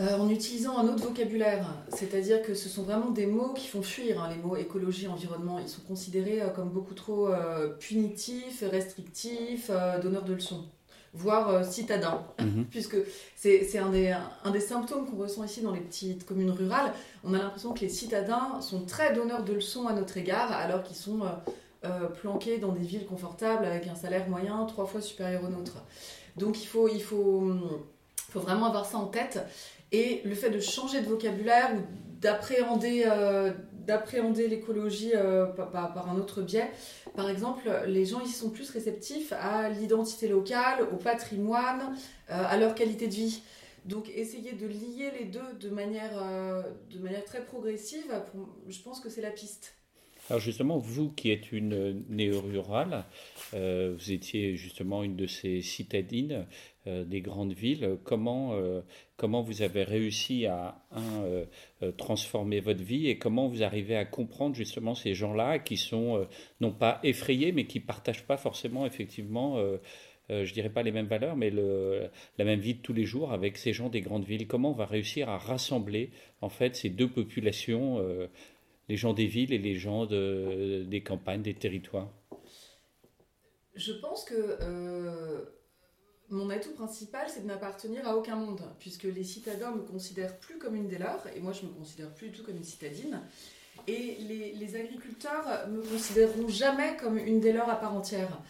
Euh, 0.00 0.18
en 0.18 0.28
utilisant 0.30 0.78
un 0.78 0.88
autre 0.88 1.04
vocabulaire, 1.04 1.66
c'est-à-dire 1.88 2.42
que 2.42 2.54
ce 2.54 2.68
sont 2.68 2.82
vraiment 2.82 3.10
des 3.10 3.26
mots 3.26 3.52
qui 3.52 3.68
font 3.68 3.82
fuir, 3.82 4.22
hein, 4.22 4.30
les 4.30 4.42
mots 4.42 4.56
écologie, 4.56 5.06
environnement, 5.08 5.58
ils 5.58 5.68
sont 5.68 5.82
considérés 5.82 6.40
comme 6.54 6.70
beaucoup 6.70 6.94
trop 6.94 7.28
punitifs, 7.78 8.64
restrictifs, 8.70 9.70
donneurs 10.02 10.24
de 10.24 10.34
leçons 10.34 10.64
voire 11.14 11.48
euh, 11.50 11.62
citadins, 11.62 12.22
mhm. 12.40 12.66
puisque 12.70 12.96
c'est 13.36 13.78
un 13.78 13.90
des, 13.90 14.14
un 14.44 14.50
des 14.50 14.60
symptômes 14.60 15.06
qu'on 15.06 15.16
ressent 15.16 15.44
ici 15.44 15.60
dans 15.60 15.72
les 15.72 15.80
petites 15.80 16.24
communes 16.24 16.50
rurales. 16.50 16.92
On 17.24 17.34
a 17.34 17.38
l'impression 17.38 17.72
que 17.72 17.80
les 17.80 17.88
citadins 17.88 18.60
sont 18.60 18.84
très 18.84 19.12
donneurs 19.12 19.44
de 19.44 19.52
leçons 19.52 19.86
à 19.86 19.92
notre 19.92 20.16
égard, 20.16 20.52
alors 20.52 20.82
qu'ils 20.82 20.96
sont 20.96 21.22
euh, 21.22 21.28
euh, 21.84 22.06
planqués 22.08 22.58
dans 22.58 22.72
des 22.72 22.84
villes 22.84 23.06
confortables 23.06 23.64
avec 23.64 23.86
un 23.88 23.94
salaire 23.94 24.28
moyen 24.28 24.64
trois 24.66 24.86
fois 24.86 25.00
supérieur 25.00 25.42
au 25.44 25.48
nôtre. 25.48 25.82
Donc 26.36 26.62
il 26.62 26.66
faut, 26.66 26.88
il 26.88 27.02
faut, 27.02 27.52
faut 28.30 28.40
vraiment 28.40 28.66
avoir 28.66 28.86
ça 28.86 28.96
en 28.96 29.06
tête. 29.06 29.40
Et 29.92 30.22
le 30.24 30.34
fait 30.34 30.50
de 30.50 30.58
changer 30.58 31.02
de 31.02 31.06
vocabulaire 31.06 31.70
ou 31.74 31.80
d'appréhender 32.20 33.04
d'appréhender 33.86 34.48
l'écologie 34.48 35.12
euh, 35.14 35.46
par, 35.46 36.08
un 36.08 36.16
autre 36.16 36.42
biais. 36.42 36.70
Par 37.16 37.28
exemple, 37.28 37.70
les 37.86 38.04
gens 38.04 38.20
ici 38.20 38.34
sont 38.34 38.50
plus 38.50 38.70
réceptifs 38.70 39.32
à 39.32 39.68
l'identité 39.68 40.28
locale, 40.28 40.86
au 40.92 40.96
patrimoine, 40.96 41.96
euh, 42.30 42.44
à 42.48 42.56
leur 42.56 42.74
qualité 42.74 43.08
de 43.08 43.14
vie. 43.14 43.42
Donc 43.84 44.08
essayer 44.10 44.52
de 44.52 44.66
lier 44.66 45.10
les 45.18 45.24
deux 45.24 45.40
euh, 45.40 46.62
de 46.90 46.98
manière 46.98 47.24
très 47.24 47.44
progressive, 47.44 48.12
je 48.68 48.80
pense 48.82 49.00
que 49.00 49.08
c'est 49.08 49.22
la 49.22 49.30
piste. 49.30 49.74
Alors 50.30 50.40
justement, 50.40 50.78
vous 50.78 51.10
qui 51.10 51.30
êtes 51.30 51.50
une 51.50 52.04
néo-rurale, 52.08 53.04
euh, 53.54 53.94
vous 53.98 54.12
étiez 54.12 54.56
justement 54.56 55.02
une 55.02 55.16
de 55.16 55.26
ces 55.26 55.62
citadines 55.62 56.46
euh, 56.86 57.04
des 57.04 57.20
grandes 57.20 57.52
villes. 57.52 57.98
Comment, 58.04 58.54
euh, 58.54 58.82
comment 59.16 59.42
vous 59.42 59.62
avez 59.62 59.82
réussi 59.82 60.46
à 60.46 60.80
transformer 61.96 62.60
votre 62.60 62.82
vie 62.82 63.08
et 63.08 63.18
comment 63.18 63.48
vous 63.48 63.62
arrivez 63.64 63.96
à 63.96 64.04
comprendre 64.04 64.54
justement 64.54 64.94
ces 64.94 65.14
gens-là 65.14 65.58
qui 65.58 65.76
sont 65.76 66.26
non 66.60 66.70
pas 66.70 67.00
effrayés 67.02 67.50
mais 67.50 67.66
qui 67.66 67.80
partagent 67.80 68.24
pas 68.24 68.36
forcément 68.36 68.86
effectivement 68.86 69.58
je 70.28 70.52
dirais 70.52 70.70
pas 70.70 70.82
les 70.82 70.92
mêmes 70.92 71.06
valeurs, 71.06 71.36
mais 71.36 71.50
la 71.50 72.44
même 72.44 72.60
vie 72.60 72.74
de 72.74 72.80
tous 72.80 72.92
les 72.92 73.04
jours 73.04 73.32
avec 73.32 73.58
ces 73.58 73.72
gens 73.72 73.88
des 73.88 74.00
grandes 74.00 74.24
villes. 74.24 74.46
Comment 74.46 74.70
on 74.70 74.74
va 74.74 74.86
réussir 74.86 75.28
à 75.28 75.38
rassembler 75.38 76.10
en 76.40 76.48
fait 76.48 76.76
ces 76.76 76.88
deux 76.88 77.08
populations 77.08 78.00
les 78.88 78.96
gens 78.96 79.12
des 79.12 79.26
villes 79.26 79.52
et 79.52 79.58
les 79.58 79.76
gens 79.76 80.06
de, 80.06 80.84
des 80.86 81.02
campagnes, 81.02 81.42
des 81.42 81.54
territoires 81.54 82.10
Je 83.74 83.92
pense 83.92 84.24
que 84.24 84.58
mon 86.32 86.48
atout 86.50 86.72
principal, 86.72 87.26
c'est 87.28 87.42
de 87.42 87.46
n'appartenir 87.46 88.08
à 88.08 88.16
aucun 88.16 88.36
monde, 88.36 88.62
puisque 88.78 89.04
les 89.04 89.22
citadins 89.22 89.70
me 89.70 89.82
considèrent 89.82 90.36
plus 90.38 90.58
comme 90.58 90.74
une 90.74 90.88
des 90.88 90.98
leurs, 90.98 91.24
et 91.36 91.40
moi 91.40 91.52
je 91.52 91.66
me 91.66 91.72
considère 91.72 92.08
plus 92.14 92.28
du 92.28 92.38
tout 92.38 92.44
comme 92.44 92.56
une 92.56 92.64
citadine. 92.64 93.20
Et 93.86 94.16
les, 94.58 94.76
agriculteurs 94.76 95.68
me 95.68 95.82
considéreront 95.82 96.48
jamais 96.48 96.96
comme 96.96 97.18
une 97.18 97.40
des 97.40 97.52
leurs 97.52 97.68
à 97.68 97.76
part 97.76 97.94
entière. 97.94 98.40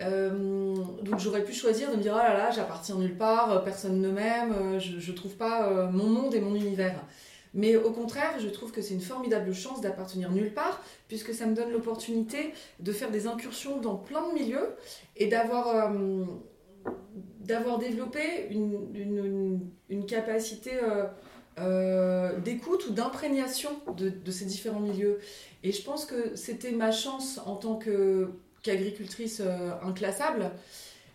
Euh, 0.00 0.74
donc 1.02 1.18
j'aurais 1.18 1.44
pu 1.44 1.52
choisir 1.52 1.90
de 1.90 1.96
me 1.96 2.02
dire 2.02 2.12
oh 2.14 2.18
là 2.18 2.34
là, 2.34 2.50
j'appartiens 2.50 2.96
nulle 2.96 3.16
part, 3.16 3.64
personne 3.64 4.00
ne 4.00 4.10
m'aime, 4.10 4.78
je, 4.78 5.10
ne 5.10 5.16
trouve 5.16 5.34
pas 5.36 5.68
euh, 5.68 5.90
mon 5.90 6.08
monde 6.08 6.34
et 6.34 6.40
mon 6.40 6.54
univers. 6.54 7.02
Mais 7.56 7.74
au 7.74 7.90
contraire, 7.90 8.38
je 8.38 8.48
trouve 8.48 8.70
que 8.70 8.82
c'est 8.82 8.92
une 8.92 9.00
formidable 9.00 9.54
chance 9.54 9.80
d'appartenir 9.80 10.30
nulle 10.30 10.52
part, 10.52 10.82
puisque 11.08 11.32
ça 11.32 11.46
me 11.46 11.54
donne 11.54 11.72
l'opportunité 11.72 12.52
de 12.80 12.92
faire 12.92 13.10
des 13.10 13.26
incursions 13.26 13.80
dans 13.80 13.96
plein 13.96 14.28
de 14.28 14.34
milieux 14.34 14.76
et 15.16 15.26
d'avoir 15.26 15.68
euh, 15.68 16.24
d'avoir 17.40 17.78
développé 17.78 18.48
une, 18.50 19.60
une, 19.88 20.04
capacité 20.04 20.72
euh, 20.82 21.06
euh, 21.58 22.38
d'écoute 22.40 22.88
ou 22.88 22.92
d'imprégnation 22.92 23.70
de, 23.96 24.30
ces 24.30 24.44
différents 24.44 24.80
milieux. 24.80 25.18
Et 25.62 25.72
je 25.72 25.82
pense 25.82 26.04
que 26.04 26.36
c'était 26.36 26.72
ma 26.72 26.92
chance 26.92 27.40
en 27.46 27.56
tant 27.56 27.78
qu'agricultrice 27.78 29.40
inclassable, 29.82 30.50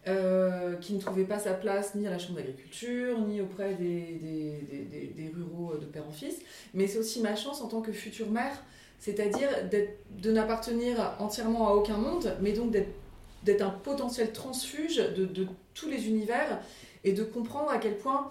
qui 0.05 0.93
ne 0.93 0.99
trouvait 0.99 1.25
pas 1.25 1.39
sa 1.39 1.53
place 1.53 1.95
ni 1.95 2.07
à 2.07 2.09
la 2.09 2.17
chambre 2.17 2.37
d'agriculture, 2.37 3.19
ni 3.19 3.39
auprès 3.39 3.75
des, 3.75 4.17
des, 4.19 4.85
des, 4.89 5.07
des, 5.07 5.31
ruraux 5.35 5.77
de 5.77 5.85
père 5.85 6.07
en 6.07 6.11
fils. 6.11 6.39
Mais 6.73 6.87
c'est 6.87 6.97
aussi 6.97 7.21
ma 7.21 7.35
chance 7.35 7.61
en 7.61 7.67
tant 7.67 7.81
que 7.81 7.91
future 7.91 8.29
mère, 8.29 8.63
c'est-à-dire 8.99 9.49
de 9.69 10.31
n'appartenir 10.31 11.15
entièrement 11.19 11.67
à 11.67 11.71
aucun 11.71 11.97
monde, 11.97 12.35
mais 12.41 12.53
donc 12.53 12.71
d'être 12.71 13.61
un 13.61 13.69
potentiel 13.69 14.31
transfuge 14.31 14.97
de, 14.97 15.25
de, 15.25 15.47
tous 15.73 15.89
les 15.89 16.07
univers 16.07 16.59
et 17.03 17.13
de 17.13 17.23
comprendre 17.23 17.71
à 17.71 17.77
quel 17.77 17.97
point 17.97 18.29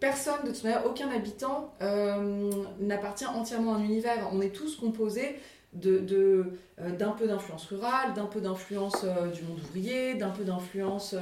personne, 0.00 0.44
de 0.44 0.50
toute 0.50 0.64
manière, 0.64 0.84
aucun 0.84 1.08
habitant 1.10 1.72
euh, 1.80 2.50
n'appartient 2.80 3.24
entièrement 3.24 3.74
à 3.74 3.76
un 3.78 3.84
univers. 3.84 4.28
On 4.32 4.40
est 4.40 4.54
tous 4.54 4.76
composés 4.76 5.36
euh, 5.74 6.44
d'un 6.98 7.12
peu 7.12 7.26
d'influence 7.26 7.66
rurale, 7.66 8.14
d'un 8.14 8.26
peu 8.26 8.40
d'influence 8.40 9.04
euh, 9.04 9.30
du 9.30 9.42
monde 9.42 9.58
ouvrier, 9.60 10.14
d'un 10.14 10.30
peu 10.30 10.44
d'influence 10.44 11.14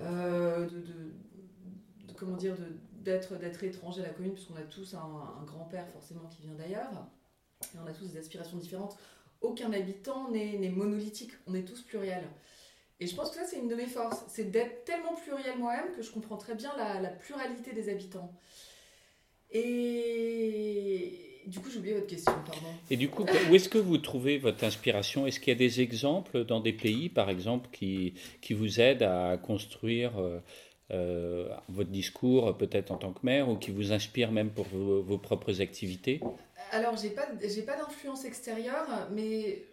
de, 0.00 0.68
de, 0.68 2.12
comment 2.16 2.36
dire, 2.36 2.54
d'être, 2.92 3.36
d'être 3.36 3.62
étranger 3.64 4.02
à 4.02 4.06
la 4.08 4.12
commune, 4.12 4.32
puisqu'on 4.32 4.56
a 4.56 4.62
tous 4.62 4.94
un, 4.94 5.44
grand-père 5.44 5.88
forcément 5.88 6.28
qui 6.28 6.42
vient 6.42 6.54
d'ailleurs, 6.54 6.90
et 7.74 7.78
on 7.82 7.86
a 7.86 7.92
tous 7.92 8.12
des 8.12 8.18
aspirations 8.18 8.56
différentes 8.56 8.96
aucun 9.40 9.72
habitant 9.72 10.30
n'est 10.30 10.68
monolithique, 10.68 11.32
on 11.46 11.54
est 11.54 11.62
tous 11.62 11.82
pluriels. 11.82 12.28
Et 13.00 13.06
je 13.06 13.14
pense 13.14 13.30
que 13.30 13.36
ça, 13.36 13.44
c'est 13.44 13.58
une 13.58 13.68
de 13.68 13.76
mes 13.76 13.86
forces, 13.86 14.24
c'est 14.28 14.50
d'être 14.50 14.84
tellement 14.84 15.14
pluriel 15.14 15.56
moi-même 15.58 15.94
que 15.94 16.02
je 16.02 16.10
comprends 16.10 16.36
très 16.36 16.54
bien 16.54 16.72
la, 16.76 17.10
pluralité 17.10 17.72
des 17.72 17.88
habitants. 17.88 18.32
Et 19.50 21.27
du 21.48 21.60
coup, 21.60 21.70
j'ai 21.70 21.78
oublié 21.78 21.94
votre 21.94 22.06
question, 22.06 22.32
pardon. 22.46 22.68
Et 22.90 22.96
du 22.96 23.08
coup, 23.08 23.24
où 23.50 23.54
est-ce 23.54 23.68
que 23.68 23.78
vous 23.78 23.98
trouvez 23.98 24.38
votre 24.38 24.64
inspiration? 24.64 25.26
Est-ce 25.26 25.40
qu'il 25.40 25.52
y 25.52 25.56
a 25.56 25.58
des 25.58 25.80
exemples 25.80 26.44
dans 26.44 26.60
des 26.60 26.72
pays, 26.72 27.08
par 27.08 27.30
exemple, 27.30 27.68
qui, 27.72 28.14
qui 28.40 28.52
vous 28.52 28.80
aident 28.80 29.02
à 29.02 29.36
construire 29.38 30.18
euh, 30.18 30.40
euh, 30.90 31.48
votre 31.68 31.90
discours, 31.90 32.56
peut-être 32.56 32.90
en 32.90 32.96
tant 32.96 33.12
que 33.12 33.24
mère, 33.24 33.48
ou 33.48 33.56
qui 33.56 33.70
vous 33.70 33.92
inspirent 33.92 34.32
même 34.32 34.50
pour 34.50 34.66
vos 34.66 35.18
propres 35.18 35.60
activités? 35.60 36.20
Alors, 36.70 36.96
j'ai 36.96 37.10
pas, 37.10 37.26
j'ai 37.42 37.62
pas 37.62 37.76
d'influence 37.76 38.24
extérieure, 38.24 39.08
mais 39.10 39.64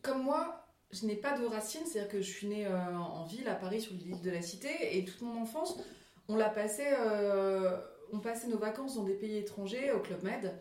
comme 0.00 0.22
moi, 0.22 0.66
je 0.92 1.06
n'ai 1.06 1.16
pas 1.16 1.38
de 1.38 1.44
racines, 1.44 1.84
c'est-à-dire 1.86 2.10
que 2.10 2.20
je 2.22 2.30
suis 2.30 2.46
née 2.46 2.66
euh, 2.66 2.96
en 2.96 3.24
ville, 3.24 3.48
à 3.48 3.54
Paris, 3.54 3.80
sur 3.80 3.92
l'île 3.92 4.20
de 4.22 4.30
la 4.30 4.42
Cité, 4.42 4.68
et 4.96 5.04
toute 5.04 5.20
mon 5.22 5.40
enfance, 5.40 5.78
on 6.28 6.36
l'a 6.36 6.48
passé, 6.48 6.84
euh, 6.86 7.76
on 8.12 8.18
passait 8.18 8.48
nos 8.48 8.58
vacances 8.58 8.96
dans 8.96 9.04
des 9.04 9.14
pays 9.14 9.36
étrangers, 9.36 9.92
au 9.92 10.00
Club 10.00 10.22
Med. 10.22 10.52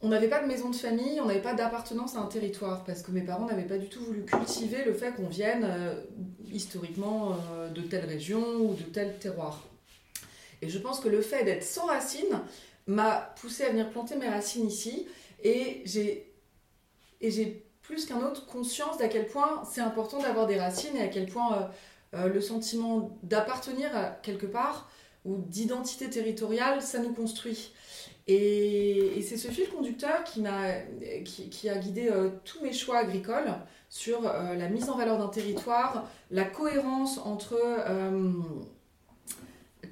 On 0.00 0.08
n'avait 0.08 0.28
pas 0.28 0.42
de 0.42 0.46
maison 0.46 0.68
de 0.68 0.76
famille, 0.76 1.18
on 1.20 1.26
n'avait 1.26 1.40
pas 1.40 1.54
d'appartenance 1.54 2.14
à 2.14 2.20
un 2.20 2.26
territoire, 2.26 2.84
parce 2.84 3.00
que 3.00 3.10
mes 3.10 3.22
parents 3.22 3.46
n'avaient 3.46 3.62
pas 3.62 3.78
du 3.78 3.88
tout 3.88 4.04
voulu 4.04 4.24
cultiver 4.24 4.84
le 4.84 4.92
fait 4.92 5.12
qu'on 5.12 5.28
vienne 5.28 5.64
euh, 5.64 5.94
historiquement 6.52 7.38
de 7.74 7.80
telle 7.80 8.04
région 8.04 8.42
ou 8.56 8.74
de 8.74 8.82
tel 8.82 9.18
terroir. 9.18 9.64
Et 10.60 10.68
je 10.68 10.78
pense 10.78 11.00
que 11.00 11.08
le 11.08 11.22
fait 11.22 11.44
d'être 11.44 11.64
sans 11.64 11.86
racines, 11.86 12.38
m'a 12.86 13.34
poussé 13.40 13.64
à 13.64 13.70
venir 13.70 13.90
planter 13.90 14.16
mes 14.16 14.28
racines 14.28 14.66
ici. 14.66 15.06
Et 15.42 15.82
j'ai, 15.84 16.30
plus 17.82 18.06
qu'un 18.06 18.22
autre 18.22 18.46
conscience 18.46 18.96
d'à 18.96 19.08
quel 19.08 19.26
point 19.26 19.62
c'est 19.70 19.82
important 19.82 20.18
d'avoir 20.18 20.46
des 20.46 20.58
racines 20.58 20.96
et 20.96 21.02
à 21.02 21.08
quel 21.08 21.26
point 21.26 21.52
euh, 21.52 21.66
euh, 22.14 22.28
le 22.28 22.40
sentiment 22.40 23.18
d'appartenir 23.22 23.94
à 23.94 24.06
quelque 24.06 24.46
part 24.46 24.88
ou 25.24 25.38
d'identité 25.38 26.10
territoriale, 26.10 26.82
ça 26.82 26.98
nous 26.98 27.12
construit. 27.12 27.72
Et, 28.26 29.22
c'est 29.26 29.36
ce 29.36 29.48
fil 29.48 29.68
conducteur 29.68 30.24
qui, 30.24 30.40
m'a, 30.40 30.72
qui, 31.24 31.68
a 31.68 31.76
guidé 31.76 32.08
euh, 32.10 32.30
tous 32.44 32.62
mes 32.62 32.72
choix 32.72 32.98
agricoles 32.98 33.54
sur 33.90 34.22
la 34.22 34.68
mise 34.68 34.88
en 34.90 34.96
valeur 34.96 35.18
d'un 35.18 35.28
territoire, 35.28 36.10
la 36.30 36.44
cohérence 36.44 37.18
entre 37.18 37.56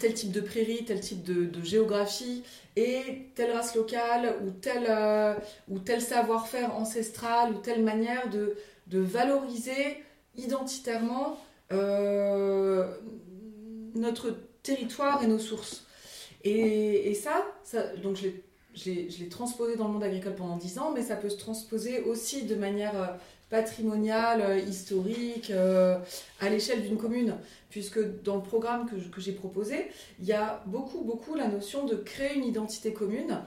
tel 0.03 0.15
type 0.15 0.33
de 0.33 0.41
prairie, 0.41 0.85
tel 0.85 1.01
type 1.01 1.23
de, 1.23 1.63
géographie, 1.63 2.43
et 2.75 3.29
telle 3.37 3.53
race 3.53 3.77
locale, 3.77 4.35
ou 4.45 4.51
tel, 4.51 4.85
euh, 4.89 5.35
tel 5.85 6.01
savoir-faire 6.01 6.75
ancestral, 6.75 7.53
ou 7.53 7.59
telle 7.59 7.85
manière 7.85 8.29
de, 8.29 8.57
de 8.89 8.99
valoriser 8.99 10.03
identitairement 10.37 11.39
euh, 11.71 12.93
notre 13.95 14.35
territoire 14.63 15.23
et 15.23 15.27
nos 15.27 15.39
sources. 15.39 15.87
Et, 16.45 17.15
ça, 17.15 17.45
donc 18.03 18.17
je 18.17 18.91
l'ai 18.91 19.29
transposé 19.29 19.77
dans 19.77 19.87
le 19.87 19.93
monde 19.93 20.03
agricole 20.03 20.35
pendant 20.35 20.57
10 20.57 20.79
ans, 20.79 20.93
mais 20.95 21.03
ça 21.03 21.17
peut 21.17 21.29
se 21.29 21.39
transposer 21.39 22.01
aussi 22.03 22.45
de 22.45 22.57
manière 22.57 23.01
euh, 23.01 23.07
patrimoniale, 23.49 24.67
historique, 24.67 25.53
à 25.53 26.49
l'échelle 26.49 26.83
d'une 26.83 26.97
commune 26.97 27.37
puisque 27.73 28.23
dans 28.23 28.37
le 28.37 28.43
programme 28.43 28.87
que, 28.87 29.21
j'ai 29.21 29.33
proposé, 29.33 29.91
il 30.21 30.27
y 30.27 30.35
a 30.35 30.63
beaucoup, 30.67 31.01
beaucoup 31.01 31.35
la 31.35 31.49
notion 31.49 31.87
de 31.87 31.97
créer 31.97 32.35
une 32.37 32.45
identité 32.45 32.93
commune. 32.93 33.41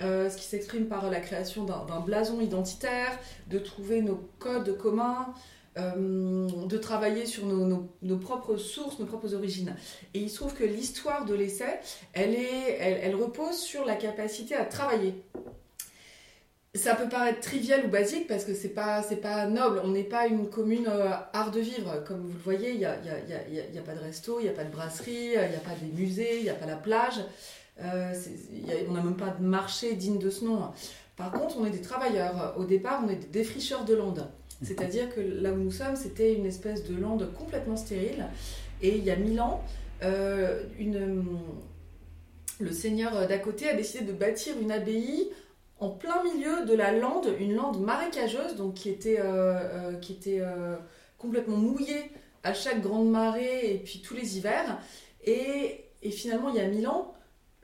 Euh, 0.00 0.30
ce 0.30 0.36
qui 0.36 0.44
s'exprime 0.44 0.86
par 0.86 1.10
la 1.10 1.20
création 1.20 1.64
d'un 1.64 2.00
blason 2.00 2.40
identitaire, 2.40 3.18
de 3.48 3.58
trouver 3.58 4.00
nos 4.00 4.20
codes 4.38 4.78
communs, 4.78 5.34
euh, 5.78 6.48
de 6.66 6.76
travailler 6.76 7.26
sur 7.26 7.46
nos, 7.46 8.16
propres 8.18 8.56
sources, 8.56 8.98
nos 8.98 9.06
propres 9.06 9.34
origines. 9.34 9.74
Et 10.14 10.20
il 10.20 10.30
se 10.30 10.36
trouve 10.36 10.54
que 10.54 10.64
l'histoire 10.64 11.24
de 11.24 11.34
l'essai, 11.34 11.80
elle, 12.12 12.34
elle 12.78 13.14
repose 13.14 13.56
sur 13.56 13.84
la 13.84 13.96
capacité 13.96 14.54
à 14.54 14.64
travailler 14.64 15.14
ça 16.74 16.94
peut 16.94 17.08
paraître 17.08 17.40
trivial 17.40 17.84
ou 17.84 17.88
basique 17.88 18.26
parce 18.26 18.44
que 18.44 18.54
c'est 18.54 18.70
pas 18.70 19.02
c'est 19.02 19.16
pas 19.16 19.46
noble. 19.46 19.80
On 19.84 19.88
n'est 19.88 20.04
pas 20.04 20.26
une 20.26 20.48
commune 20.48 20.86
euh, 20.88 21.10
art 21.32 21.50
de 21.50 21.60
vivre. 21.60 22.02
Comme 22.06 22.20
vous 22.20 22.32
le 22.32 22.42
voyez, 22.42 22.70
il 22.70 22.78
n'y 22.78 22.86
a, 22.86 22.96
y 23.04 23.10
a, 23.10 23.72
y 23.74 23.78
a, 23.78 23.82
pas 23.82 23.94
de 23.94 24.00
resto, 24.00 24.40
il 24.40 24.44
n'y 24.44 24.48
a 24.48 24.52
pas 24.52 24.64
de 24.64 24.70
brasserie, 24.70 25.32
il 25.34 25.50
n'y 25.50 25.56
a 25.56 25.60
pas 25.60 25.74
des 25.80 25.92
musées, 25.92 26.38
il 26.38 26.44
n'y 26.44 26.50
a 26.50 26.54
pas 26.54 26.66
la 26.66 26.76
plage. 26.76 27.20
Euh, 27.82 28.14
on 28.88 28.92
n'a 28.92 29.02
même 29.02 29.16
pas 29.16 29.30
de 29.30 29.44
marché 29.44 29.94
digne 29.94 30.18
de 30.18 30.30
ce 30.30 30.44
nom. 30.44 30.70
Par 31.16 31.30
contre, 31.30 31.58
on 31.58 31.66
est 31.66 31.70
des 31.70 31.82
travailleurs. 31.82 32.54
Au 32.56 32.64
départ, 32.64 33.02
on 33.04 33.08
est 33.10 33.16
des 33.16 33.26
défricheurs 33.26 33.84
de 33.84 33.94
landes. 33.94 34.26
C'est-à-dire 34.62 35.12
que 35.14 35.20
là 35.20 35.52
où 35.52 35.56
nous 35.56 35.70
sommes, 35.70 35.96
c'était 35.96 36.34
une 36.34 36.46
espèce 36.46 36.84
de 36.84 36.96
lande 36.96 37.32
complètement 37.34 37.76
stérile. 37.76 38.26
Et 38.80 38.96
il 38.96 39.04
y 39.04 39.10
a 39.10 39.16
mille 39.16 39.40
ans, 39.40 39.62
euh, 40.02 40.62
le 42.60 42.72
seigneur 42.72 43.26
d'à 43.26 43.38
côté 43.38 43.68
a 43.68 43.74
décidé 43.74 44.04
de 44.04 44.12
bâtir 44.12 44.54
une 44.60 44.72
abbaye 44.72 45.30
en 45.78 45.90
plein 45.90 46.22
milieu 46.22 46.64
de 46.64 46.74
la 46.74 46.92
lande, 46.92 47.28
une 47.40 47.54
lande 47.54 47.80
marécageuse, 47.80 48.56
donc 48.56 48.74
qui 48.74 48.88
était, 48.88 49.18
euh, 49.20 49.24
euh, 49.24 49.94
qui 49.94 50.12
était 50.12 50.42
complètement 51.18 51.56
mouillée 51.56 52.10
à 52.44 52.54
chaque 52.54 52.80
grande 52.80 53.10
marée 53.10 53.74
et 53.74 53.78
puis 53.78 54.02
tous 54.04 54.14
les 54.14 54.36
hivers. 54.36 54.78
Et, 55.24 55.84
finalement, 56.10 56.48
il 56.48 56.56
y 56.56 56.60
a 56.60 56.66
mille 56.66 56.88
ans, 56.88 57.14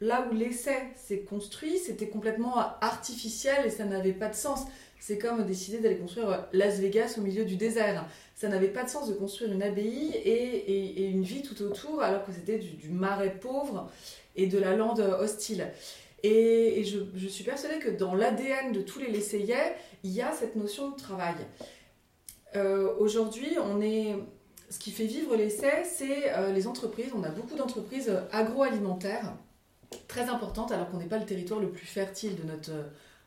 là 0.01 0.29
où 0.31 0.35
l'essai 0.35 0.77
s'est 0.97 1.21
construit, 1.21 1.79
c'était 1.79 2.09
complètement 2.09 2.57
artificiel 2.81 3.67
et 3.67 3.71
ça 3.71 3.85
n'avait 3.85 4.13
pas 4.13 4.29
de 4.29 4.37
sens. 4.37 4.61
C'est 5.01 5.19
comme 5.19 5.47
décider 5.47 5.79
d'aller 5.79 5.97
construire 5.97 6.47
Las 6.53 6.79
Vegas 6.81 7.15
au 7.19 7.21
milieu 7.21 7.45
du 7.45 7.57
désert. 7.57 8.07
Ça 8.35 8.49
n'avait 8.49 8.69
pas 8.69 8.85
de 8.85 8.89
sens 8.89 9.09
de 9.09 9.15
construire 9.15 9.53
une 9.53 9.63
abbaye 9.63 10.13
et, 10.15 11.07
une 11.07 11.23
vie 11.23 11.43
tout 11.43 11.61
autour 11.63 12.03
alors 12.03 12.25
que 12.25 12.33
c'était 12.33 12.59
du, 12.59 12.89
marais 12.91 13.39
pauvre 13.41 13.91
et 14.37 14.47
de 14.47 14.59
la 14.59 14.77
lande 14.77 15.01
hostile. 15.01 15.69
Et, 16.23 16.85
je, 16.85 17.29
suis 17.29 17.45
persuadée 17.45 17.79
que 17.79 17.91
dans 17.91 18.15
l'ADN 18.15 18.73
de 18.73 18.83
tous 18.83 18.99
les 18.99 19.11
Lessayais, 19.11 19.77
il 20.03 20.11
y 20.11 20.21
a 20.21 20.33
cette 20.33 20.57
notion 20.57 20.91
de 20.91 20.97
travail. 20.97 21.37
Euh, 22.57 22.93
aujourd'hui, 22.99 23.57
on 23.63 23.81
est... 23.81 24.17
ce 24.71 24.79
qui 24.79 24.91
fait 24.91 25.07
vivre 25.07 25.37
l'essai, 25.37 25.85
c'est 25.85 26.33
euh, 26.33 26.53
les 26.53 26.67
entreprises. 26.67 27.13
On 27.15 27.23
a 27.23 27.31
beaucoup 27.31 27.57
d'entreprises 27.57 28.13
agroalimentaires 28.33 29.35
très 30.07 30.29
importantes, 30.29 30.73
alors 30.73 30.91
qu'on 30.91 30.99
n'est 30.99 31.07
pas 31.07 31.19
le 31.19 31.27
territoire 31.27 31.61
le 31.61 31.71
plus 31.71 31.87
fertile 31.87 32.37
de 32.37 32.43
notre, 32.43 32.73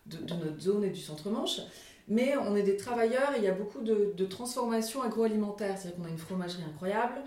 de, 0.06 0.18
notre 0.34 0.60
zone 0.60 0.84
et 0.84 0.90
du 0.90 1.00
centre-manche. 1.00 1.62
mais 2.08 2.36
on 2.38 2.56
est 2.56 2.64
des 2.64 2.78
travailleurs 2.78 3.34
et 3.36 3.38
il 3.38 3.44
y 3.44 3.48
a 3.48 3.54
beaucoup 3.54 3.82
de, 3.82 4.26
transformations 4.26 5.02
agroalimentaires. 5.02 5.78
C'est-à-dire 5.78 5.98
qu'on 5.98 6.08
a 6.08 6.10
une 6.10 6.18
fromagerie 6.18 6.64
incroyable, 6.64 7.22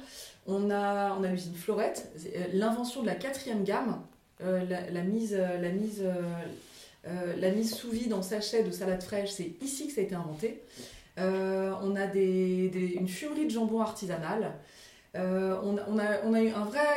on 0.47 0.71
a, 0.71 1.17
on 1.19 1.25
a 1.25 1.29
l'usine 1.29 1.55
Florette, 1.55 2.13
l'invention 2.53 3.03
de 3.03 3.07
la 3.07 3.15
quatrième 3.15 3.65
gamme, 3.65 4.01
la, 4.41 5.03
mise, 5.03 5.35
la 5.35 5.71
mise 5.71 6.05
euh, 7.07 7.35
la 7.39 7.51
mise 7.51 7.75
sous 7.75 7.91
vide 7.91 8.15
en 8.15 8.23
sachet 8.23 8.63
de 8.63 8.71
salade 8.71 9.03
fraîche, 9.03 9.31
c'est 9.31 9.53
ici 9.61 9.89
que 9.89 9.93
ça 9.93 10.01
a 10.01 10.05
été 10.05 10.15
inventé. 10.15 10.63
Euh, 11.19 11.73
on 11.83 11.97
a 11.97 12.07
une 12.15 13.09
fumerie 13.09 13.45
de 13.45 13.51
jambon 13.51 13.81
artisanale. 13.81 14.53
Euh, 15.15 15.57
on, 15.63 15.99
a, 15.99 16.43
eu 16.43 16.53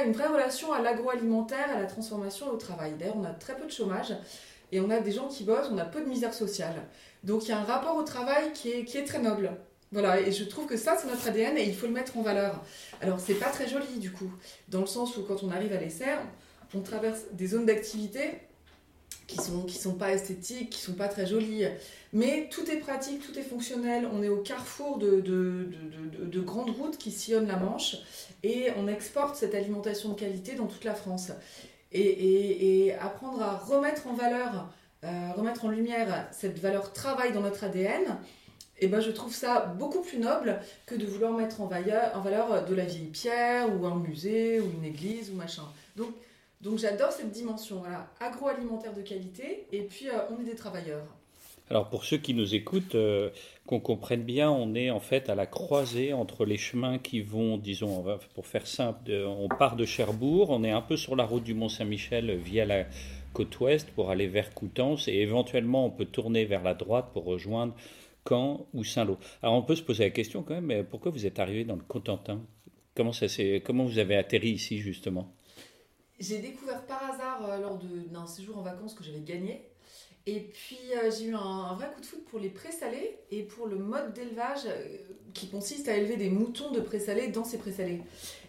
une 0.05 0.13
vraie 0.13 0.27
relation 0.27 0.73
à 0.73 0.81
l'agroalimentaire, 0.81 1.69
à 1.75 1.79
la 1.79 1.85
transformation 1.85 2.47
et 2.47 2.49
au 2.49 2.57
travail. 2.57 2.93
D'ailleurs, 2.97 3.17
on 3.17 3.25
a 3.25 3.33
très 3.33 3.55
peu 3.55 3.65
de 3.65 3.71
chômage 3.71 4.13
et 4.71 4.79
on 4.79 4.89
a 4.89 4.99
des 4.99 5.11
gens 5.11 5.27
qui 5.27 5.43
bossent, 5.43 5.69
on 5.71 5.77
a 5.77 5.85
peu 5.85 6.01
de 6.01 6.09
misère 6.09 6.33
sociale. 6.33 6.83
Donc 7.23 7.45
il 7.45 7.49
y 7.49 7.51
a 7.51 7.59
un 7.59 7.63
rapport 7.63 7.95
au 7.95 8.03
travail 8.03 8.51
qui 8.53 8.69
est, 8.69 9.05
très 9.05 9.19
noble. 9.19 9.51
Voilà, 9.91 10.19
et 10.19 10.31
je 10.31 10.43
trouve 10.43 10.65
que 10.65 10.75
ça, 10.75 10.97
c'est 10.99 11.07
notre 11.07 11.27
ADN 11.27 11.57
et 11.57 11.63
il 11.63 11.73
faut 11.73 11.87
le 11.87 11.93
mettre 11.93 12.17
en 12.17 12.21
valeur. 12.21 12.61
Alors, 13.01 13.19
c'est 13.19 13.35
pas 13.35 13.49
très 13.49 13.69
joli 13.69 13.99
du 13.99 14.11
coup, 14.11 14.29
dans 14.67 14.81
le 14.81 14.87
sens 14.87 15.15
où 15.15 15.23
quand 15.23 15.43
on 15.43 15.51
arrive 15.51 15.71
à 15.71 15.77
l'essai, 15.77 16.05
on 16.73 16.81
traverse 16.81 17.21
des 17.31 17.47
zones 17.47 17.65
d'activité 17.65 18.41
qui 19.27 19.37
sont 19.37 19.63
qui 19.63 19.77
sont 19.77 19.93
pas 19.93 20.11
esthétiques, 20.11 20.69
qui 20.71 20.81
sont 20.81 20.93
pas 20.93 21.07
très 21.07 21.25
jolies. 21.25 21.65
Mais 22.13 22.49
tout 22.51 22.69
est 22.69 22.77
pratique, 22.77 23.21
tout 23.21 23.37
est 23.37 23.43
fonctionnel. 23.43 24.07
On 24.11 24.23
est 24.23 24.29
au 24.29 24.37
carrefour 24.37 24.97
de, 24.97 25.21
de, 25.21 25.69
de, 26.23 26.41
grandes 26.41 26.69
routes 26.69 26.97
qui 26.97 27.11
sillonnent 27.11 27.47
la 27.47 27.57
Manche 27.57 27.97
et 28.43 28.67
on 28.77 28.87
exporte 28.87 29.35
cette 29.35 29.53
alimentation 29.53 30.09
de 30.09 30.15
qualité 30.15 30.55
dans 30.55 30.67
toute 30.67 30.85
la 30.85 30.95
France. 30.95 31.31
Et, 31.91 32.93
apprendre 32.99 33.41
à 33.41 33.57
remettre 33.57 34.07
en 34.07 34.13
valeur, 34.13 34.69
euh, 35.03 35.31
remettre 35.35 35.65
en 35.65 35.69
lumière 35.69 36.27
cette 36.31 36.59
valeur 36.59 36.93
travail 36.93 37.31
dans 37.31 37.41
notre 37.41 37.63
ADN, 37.63 38.17
eh 38.79 38.87
ben 38.87 38.99
je 38.99 39.11
trouve 39.11 39.33
ça 39.33 39.73
beaucoup 39.77 40.01
plus 40.01 40.19
noble 40.19 40.59
que 40.85 40.95
de 40.95 41.05
vouloir 41.05 41.31
mettre 41.31 41.61
en 41.61 41.65
valeur, 41.65 42.11
en 42.15 42.21
valeur 42.21 42.65
de 42.65 42.75
la 42.75 42.85
vieille 42.85 43.07
pierre 43.07 43.67
ou 43.75 43.85
un 43.85 43.95
musée 43.95 44.59
ou 44.59 44.69
une 44.77 44.85
église 44.85 45.31
ou 45.31 45.35
machin. 45.35 45.63
Donc 45.95 46.13
donc 46.61 46.79
j'adore 46.79 47.11
cette 47.11 47.31
dimension, 47.31 47.79
voilà, 47.79 48.07
agroalimentaire 48.19 48.93
de 48.93 49.01
qualité, 49.01 49.67
et 49.71 49.83
puis 49.83 50.09
euh, 50.09 50.19
on 50.31 50.41
est 50.41 50.45
des 50.45 50.55
travailleurs. 50.55 51.05
Alors 51.69 51.89
pour 51.89 52.05
ceux 52.05 52.17
qui 52.17 52.33
nous 52.33 52.55
écoutent, 52.55 52.95
euh, 52.95 53.29
qu'on 53.65 53.79
comprenne 53.79 54.23
bien, 54.23 54.49
on 54.49 54.73
est 54.73 54.89
en 54.89 55.01
fait 55.01 55.29
à 55.29 55.35
la 55.35 55.45
croisée 55.45 56.13
entre 56.13 56.45
les 56.45 56.57
chemins 56.57 56.97
qui 56.97 57.21
vont, 57.21 57.57
disons, 57.57 58.05
pour 58.33 58.47
faire 58.47 58.65
simple, 58.65 59.11
on 59.11 59.49
part 59.49 59.75
de 59.75 59.85
Cherbourg, 59.85 60.49
on 60.49 60.63
est 60.63 60.71
un 60.71 60.81
peu 60.81 60.95
sur 60.95 61.15
la 61.15 61.25
route 61.25 61.43
du 61.43 61.53
Mont-Saint-Michel 61.53 62.37
via 62.37 62.65
la 62.65 62.85
côte 63.33 63.59
ouest 63.59 63.89
pour 63.91 64.09
aller 64.09 64.27
vers 64.27 64.53
Coutances, 64.53 65.09
et 65.09 65.15
éventuellement 65.15 65.85
on 65.85 65.89
peut 65.91 66.05
tourner 66.05 66.45
vers 66.45 66.63
la 66.63 66.73
droite 66.73 67.09
pour 67.11 67.25
rejoindre 67.25 67.75
Caen 68.27 68.65
ou 68.73 68.85
Saint-Lô. 68.85 69.17
Alors 69.43 69.55
on 69.55 69.61
peut 69.61 69.75
se 69.75 69.83
poser 69.83 70.05
la 70.05 70.09
question 70.11 70.43
quand 70.43 70.55
même, 70.55 70.65
mais 70.65 70.83
pourquoi 70.83 71.11
vous 71.11 71.25
êtes 71.25 71.39
arrivé 71.39 71.65
dans 71.65 71.75
le 71.75 71.83
Cotentin? 71.83 72.41
Comment, 72.95 73.11
ça 73.11 73.27
comment 73.63 73.83
vous 73.83 73.99
avez 73.99 74.15
atterri 74.15 74.51
ici 74.51 74.79
justement? 74.79 75.33
J'ai 76.19 76.39
découvert 76.39 76.83
par 76.87 77.03
hasard 77.13 77.47
euh, 77.47 77.59
lors 77.59 77.77
d'un 78.11 78.25
séjour 78.25 78.57
en 78.57 78.63
vacances 78.63 78.95
que 78.95 79.03
j'avais 79.03 79.19
gagné. 79.19 79.61
Et 80.27 80.41
puis 80.41 80.77
euh, 80.93 81.09
j'ai 81.09 81.25
eu 81.25 81.35
un, 81.35 81.73
vrai 81.75 81.89
coup 81.95 82.01
de 82.01 82.05
foot 82.05 82.23
pour 82.29 82.39
les 82.39 82.49
présalés 82.49 83.17
et 83.31 83.43
pour 83.43 83.65
le 83.65 83.77
mode 83.77 84.13
d'élevage 84.13 84.65
euh, 84.67 84.97
qui 85.33 85.47
consiste 85.47 85.87
à 85.87 85.95
élever 85.95 86.17
des 86.17 86.29
moutons 86.29 86.71
de 86.71 86.81
présalés 86.81 87.29
dans 87.29 87.45
ces 87.45 87.57
présalés. 87.57 88.01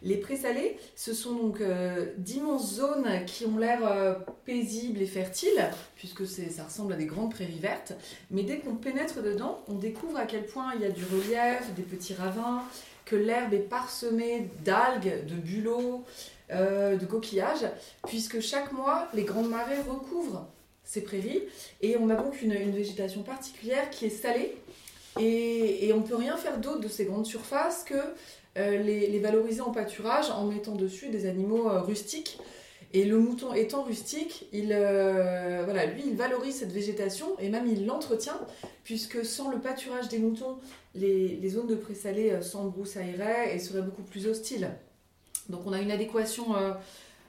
Les 0.03 0.17
présalés, 0.17 0.77
ce 0.97 1.15
sont 1.15 1.35
donc 1.35 1.63
d'immenses 2.17 2.75
zones 2.75 3.25
qui 3.27 3.45
ont 3.45 3.59
l'air 3.59 4.25
paisibles 4.47 5.03
et 5.03 5.07
fertiles, 5.07 5.71
puisque 5.97 6.27
ça 6.27 6.65
ressemble 6.65 6.95
à 6.95 6.97
des 6.97 7.05
grandes 7.05 7.33
prairies 7.33 7.59
vertes. 7.59 7.93
Mais 8.31 8.43
dès 8.43 8.61
qu'on 8.61 8.77
pénètre 8.77 9.23
dedans, 9.23 9.63
on 9.69 9.75
découvre 9.75 10.17
à 10.17 10.25
quel 10.25 10.47
point 10.47 10.73
il 10.77 10.81
y 10.81 10.85
a 10.87 10.91
du 10.91 11.05
relief, 11.05 11.75
des 11.77 11.83
petits 11.83 12.15
ravins, 12.15 12.63
que 13.05 13.17
l'herbe 13.17 13.53
est 13.55 13.59
parsemée 13.59 14.49
d'algues, 14.65 15.27
de 15.27 15.35
bulots, 15.35 16.05
euh, 16.51 16.97
de 16.97 17.05
coquillages, 17.05 17.67
puisque 18.07 18.41
chaque 18.41 18.73
mois, 18.73 19.09
les 19.13 19.25
grandes 19.25 19.51
marées 19.51 19.83
recouvrent 19.87 20.47
ces 20.89 21.03
prairies 21.03 21.43
et 21.83 21.99
on 21.99 22.09
a 22.09 22.15
donc 22.15 22.41
une, 22.41 22.55
végétation 22.55 23.23
particulière 23.23 23.91
qui 23.91 24.07
est 24.07 24.11
salée 24.11 24.57
et, 25.21 25.93
on 25.93 25.99
ne 25.99 26.03
peut 26.03 26.17
rien 26.17 26.37
faire 26.37 26.59
d'autre 26.59 26.81
de 26.81 26.89
ces 26.89 27.05
grandes 27.05 27.27
surfaces 27.27 27.85
que 27.85 27.95
euh, 28.57 28.83
les, 28.83 29.19
valoriser 29.19 29.61
en 29.61 29.71
pâturage 29.71 30.31
en 30.31 30.47
mettant 30.47 30.75
dessus 30.75 31.09
des 31.09 31.27
animaux 31.27 31.69
euh, 31.69 31.81
rustiques. 31.81 32.39
Et 32.95 33.05
le 33.05 33.19
mouton 33.19 33.53
étant 33.53 33.83
rustique, 33.83 34.47
il, 34.55 34.69
voilà, 34.69 35.85
lui, 35.85 36.05
il 36.07 36.17
valorise 36.17 36.61
cette 36.61 36.73
végétation 36.73 37.39
et 37.39 37.51
même 37.51 37.67
il 37.67 37.85
l'entretient, 37.85 38.41
puisque 38.83 39.27
sans 39.27 39.51
le 39.51 39.59
pâturage 39.59 40.09
des 40.09 40.19
moutons, 40.19 40.57
les, 40.95 41.37
les 41.37 41.49
zones 41.51 41.67
de 41.67 41.75
présalé 41.75 42.41
s'embroussailleraient 42.41 43.55
et 43.55 43.59
seraient 43.59 43.83
beaucoup 43.83 44.05
plus 44.05 44.27
hostiles. 44.27 44.71
Donc 45.51 45.67
on 45.67 45.73
a 45.75 45.81
une 45.83 45.91
adéquation 45.91 46.55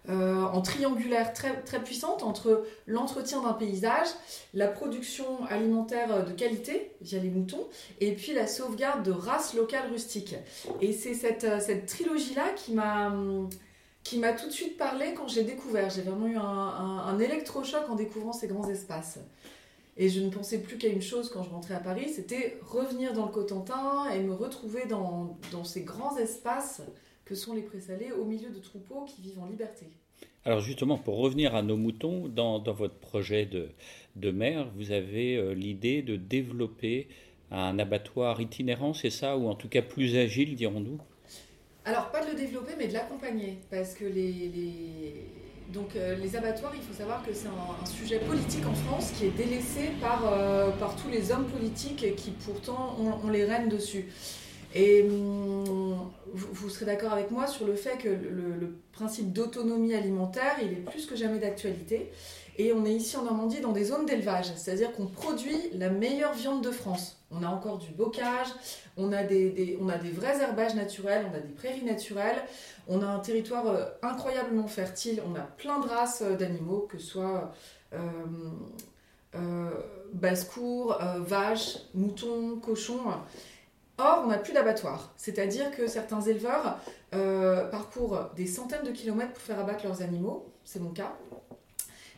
euh, 0.07 0.43
en 0.43 0.61
triangulaire 0.61 1.33
très, 1.33 1.61
très 1.61 1.83
puissante 1.83 2.23
entre 2.23 2.65
l'entretien 2.87 3.43
d'un 3.43 3.53
paysage, 3.53 4.07
la 4.53 4.67
production 4.67 5.45
alimentaire 5.49 6.25
de 6.25 6.31
qualité 6.31 6.91
via 7.01 7.19
les 7.19 7.29
moutons, 7.29 7.67
et 7.99 8.13
puis 8.13 8.33
la 8.33 8.47
sauvegarde 8.47 9.03
de 9.03 9.11
races 9.11 9.53
locales 9.53 9.91
rustiques. 9.91 10.35
Et 10.81 10.93
c'est 10.93 11.13
cette, 11.13 11.43
euh, 11.43 11.59
cette 11.59 11.85
trilogie-là 11.85 12.49
qui 12.55 12.73
m'a 12.73 13.13
qui 14.03 14.17
m'a 14.17 14.31
tout 14.31 14.47
de 14.47 14.51
suite 14.51 14.77
parlé 14.77 15.13
quand 15.13 15.27
j'ai 15.27 15.43
découvert. 15.43 15.89
J'ai 15.89 16.01
vraiment 16.01 16.25
eu 16.25 16.37
un, 16.37 16.41
un, 16.41 17.19
électrochoc 17.19 17.89
en 17.89 17.95
découvrant 17.95 18.31
ces 18.31 18.47
grands 18.47 18.67
espaces. 18.67 19.19
Et 19.97 20.07
je 20.07 20.21
ne 20.21 20.29
pensais 20.29 20.59
plus 20.59 20.77
qu'à 20.77 20.87
une 20.87 21.01
chose 21.01 21.29
quand 21.29 21.43
je 21.43 21.49
rentrais 21.49 21.75
à 21.75 21.79
Paris, 21.79 22.09
c'était 22.09 22.57
revenir 22.65 23.13
dans 23.13 23.25
le 23.25 23.31
Cotentin 23.31 24.09
et 24.09 24.21
me 24.21 24.33
retrouver 24.33 24.85
dans, 24.85 25.37
dans 25.51 25.65
ces 25.65 25.81
grands 25.81 26.17
espaces 26.17 26.81
que 27.29 27.35
sont 27.35 27.53
les 27.53 27.61
présalés 27.61 28.11
au 28.11 28.25
milieu 28.25 28.49
de 28.49 28.57
troupeaux 28.57 29.05
qui 29.05 29.21
vivent 29.21 29.39
en 29.39 29.45
liberté. 29.45 29.85
Alors 30.45 30.61
justement, 30.61 30.97
pour 30.97 31.17
revenir 31.17 31.53
à 31.53 31.61
nos 31.61 31.77
moutons, 31.77 32.27
dans, 32.27 32.57
dans 32.57 32.73
votre 32.73 32.95
projet 32.95 33.45
de, 33.45 33.69
de 34.15 34.31
maire, 34.31 34.67
vous 34.75 34.91
avez 34.91 35.35
euh, 35.35 35.53
l'idée 35.53 36.01
de 36.01 36.15
développer 36.15 37.07
un 37.51 37.77
abattoir 37.77 38.41
itinérant, 38.41 38.95
c'est 38.95 39.11
ça? 39.11 39.37
Ou 39.37 39.47
en 39.47 39.53
tout 39.53 39.69
cas 39.69 39.83
plus 39.83 40.17
agile, 40.17 40.55
dirons-nous? 40.55 40.97
Alors 41.85 42.09
pas 42.09 42.25
de 42.25 42.31
le 42.31 42.35
développer, 42.35 42.73
mais 42.79 42.87
de 42.87 42.93
l'accompagner. 42.93 43.59
Parce 43.69 43.93
que 43.93 44.05
les, 44.05 44.31
les... 44.31 45.13
Donc, 45.71 45.95
euh, 45.95 46.15
les 46.15 46.35
abattoirs, 46.35 46.73
il 46.75 46.81
faut 46.81 46.95
savoir 46.95 47.23
que 47.23 47.31
c'est 47.31 47.47
un, 47.47 47.85
sujet 47.85 48.17
politique 48.17 48.65
en 48.65 48.73
France 48.73 49.11
qui 49.11 49.25
est 49.25 49.37
délaissé 49.37 49.91
par, 50.01 50.23
euh, 50.33 50.71
par 50.71 50.95
tous 50.95 51.09
les 51.09 51.31
hommes 51.31 51.45
politiques 51.45 52.15
qui 52.15 52.31
pourtant 52.31 52.95
ont, 52.99 53.27
ont 53.27 53.29
les 53.29 53.45
rênes 53.45 53.69
dessus. 53.69 54.07
Et 54.75 55.03
hum, 55.03 56.11
vous, 56.33 56.69
serez 56.69 56.85
d'accord 56.85 57.13
avec 57.13 57.31
moi 57.31 57.47
sur 57.47 57.65
le 57.65 57.75
fait 57.75 57.97
que 57.97 58.09
le, 58.09 58.75
principe 58.91 59.31
d'autonomie 59.31 59.93
alimentaire, 59.93 60.57
il 60.61 60.73
est 60.73 60.83
plus 60.91 61.05
que 61.05 61.15
jamais 61.15 61.39
d'actualité. 61.39 62.11
Et 62.57 62.73
on 62.73 62.85
est 62.85 62.93
ici 62.93 63.15
en 63.15 63.23
Normandie 63.23 63.61
dans 63.61 63.71
des 63.71 63.85
zones 63.85 64.05
d'élevage, 64.05 64.51
c'est-à-dire 64.57 64.91
qu'on 64.91 65.05
produit 65.05 65.57
la 65.73 65.89
meilleure 65.89 66.33
viande 66.33 66.61
de 66.61 66.71
France. 66.71 67.17
On 67.31 67.41
a 67.41 67.47
encore 67.47 67.77
du 67.77 67.91
bocage, 67.91 68.47
on 68.97 69.13
a 69.13 69.23
des, 69.23 69.77
on 69.79 69.87
a 69.87 69.97
des 69.97 70.09
vrais 70.09 70.41
herbages 70.41 70.75
naturels, 70.75 71.25
on 71.31 71.37
a 71.37 71.39
des 71.39 71.53
prairies 71.53 71.85
naturelles, 71.85 72.43
on 72.89 73.01
a 73.01 73.05
un 73.05 73.19
territoire 73.19 73.67
euh, 73.67 73.85
incroyablement 74.01 74.67
fertile, 74.67 75.21
on 75.25 75.35
a 75.35 75.43
plein 75.43 75.79
de 75.79 75.87
races 75.87 76.21
euh, 76.21 76.35
d'animaux, 76.35 76.85
que 76.89 76.97
ce 76.97 77.07
soit 77.07 77.53
euh 77.93 77.99
basse-cour, 80.11 80.97
vaches, 81.19 81.77
moutons, 81.93 82.57
cochons. 82.57 82.99
Or, 83.99 84.23
on 84.23 84.27
n'a 84.27 84.37
plus 84.37 84.53
d'abattoir. 84.53 85.13
C'est-à-dire 85.17 85.71
que 85.71 85.87
certains 85.87 86.21
éleveurs 86.21 86.79
euh, 87.13 87.65
parcourent 87.65 88.29
des 88.35 88.47
centaines 88.47 88.83
de 88.83 88.91
kilomètres 88.91 89.33
pour 89.33 89.43
faire 89.43 89.59
abattre 89.59 89.85
leurs 89.85 90.01
animaux. 90.01 90.47
C'est 90.63 90.79
mon 90.79 90.91
cas. 90.91 91.13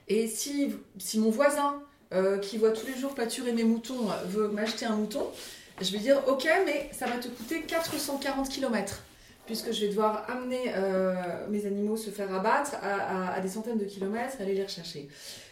Et 0.07 0.27
si, 0.27 0.75
mon 1.15 1.31
voisin, 1.31 1.81
euh, 2.13 2.37
qui 2.37 2.57
voit 2.57 2.71
tous 2.71 2.85
les 2.85 2.95
jours 2.95 3.15
pâturer 3.15 3.51
mes 3.53 3.63
moutons, 3.63 4.07
veut 4.27 4.49
m'acheter 4.49 4.85
un 4.85 4.95
mouton, 4.95 5.25
je 5.81 5.91
vais 5.91 5.99
dire 5.99 6.21
Ok, 6.27 6.47
mais 6.65 6.89
ça 6.93 7.07
va 7.07 7.17
te 7.17 7.27
coûter 7.27 7.61
440 7.63 8.49
km 8.49 9.01
puisque 9.47 9.71
je 9.73 9.81
vais 9.81 9.87
devoir 9.89 10.29
amener 10.29 10.71
euh, 10.75 11.13
mes 11.49 11.65
animaux 11.65 11.97
se 11.97 12.09
faire 12.09 12.33
abattre 12.33 12.75
à, 12.81 13.33
à, 13.33 13.39
des 13.41 13.49
centaines 13.49 13.79
de 13.79 13.85
kilomètres, 13.85 14.37
aller 14.39 14.53
les 14.53 14.63
rechercher. 14.63 15.09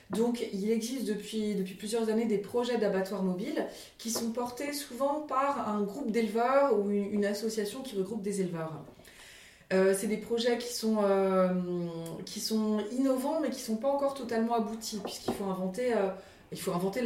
Donc 0.09 0.43
il 0.53 0.71
existe 0.71 1.05
depuis, 1.05 1.53
depuis 1.53 1.75
plusieurs 1.75 2.09
années 2.09 2.25
des 2.25 2.39
projets 2.39 2.77
d'abattoirs 2.77 3.21
mobiles 3.21 3.67
qui 3.99 4.09
sont 4.09 4.31
portés 4.31 4.73
souvent 4.73 5.21
par 5.21 5.69
un 5.69 5.81
groupe 5.81 6.11
d'éleveurs 6.11 6.79
ou 6.79 6.89
une, 6.89 7.25
association 7.25 7.81
qui 7.81 7.95
regroupe 7.95 8.23
des 8.23 8.41
éleveurs. 8.41 8.73
Euh, 9.71 9.93
c'est 9.95 10.07
des 10.07 10.17
projets 10.17 10.57
qui 10.57 10.73
sont, 10.73 10.97
euh, 11.03 11.49
qui 12.25 12.39
sont 12.39 12.79
innovants 12.91 13.39
mais 13.39 13.51
qui 13.51 13.61
ne 13.61 13.65
sont 13.65 13.75
pas 13.75 13.89
encore 13.89 14.15
totalement 14.15 14.55
aboutis 14.55 14.99
puisqu'il 15.03 15.33
faut 15.33 15.45
inventer, 15.45 15.93
euh, 15.93 16.09
il 16.51 16.59
faut 16.59 16.73
inventer 16.73 17.01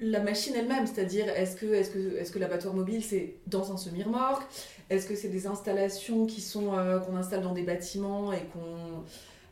la 0.00 0.20
machine 0.20 0.54
elle-même, 0.56 0.86
c'est-à-dire 0.86 1.28
est-ce 1.28 1.56
que, 1.56 1.66
est 1.66 1.82
-ce 1.82 1.90
que, 1.90 2.16
est 2.16 2.24
-ce 2.24 2.30
que 2.30 2.38
l'abattoir 2.38 2.72
mobile 2.72 3.04
c'est 3.04 3.34
dans 3.46 3.70
un 3.70 3.76
semi-remorque? 3.76 4.44
Est-ce 4.88 5.06
que 5.06 5.14
c'est 5.14 5.28
des 5.28 5.46
installations 5.46 6.24
qui 6.24 6.40
sont 6.40 6.70
qu'on 7.04 7.16
installe 7.16 7.42
dans 7.42 7.52
des 7.52 7.64
bâtiments 7.64 8.32
et 8.32 8.44
qu'on 8.52 9.04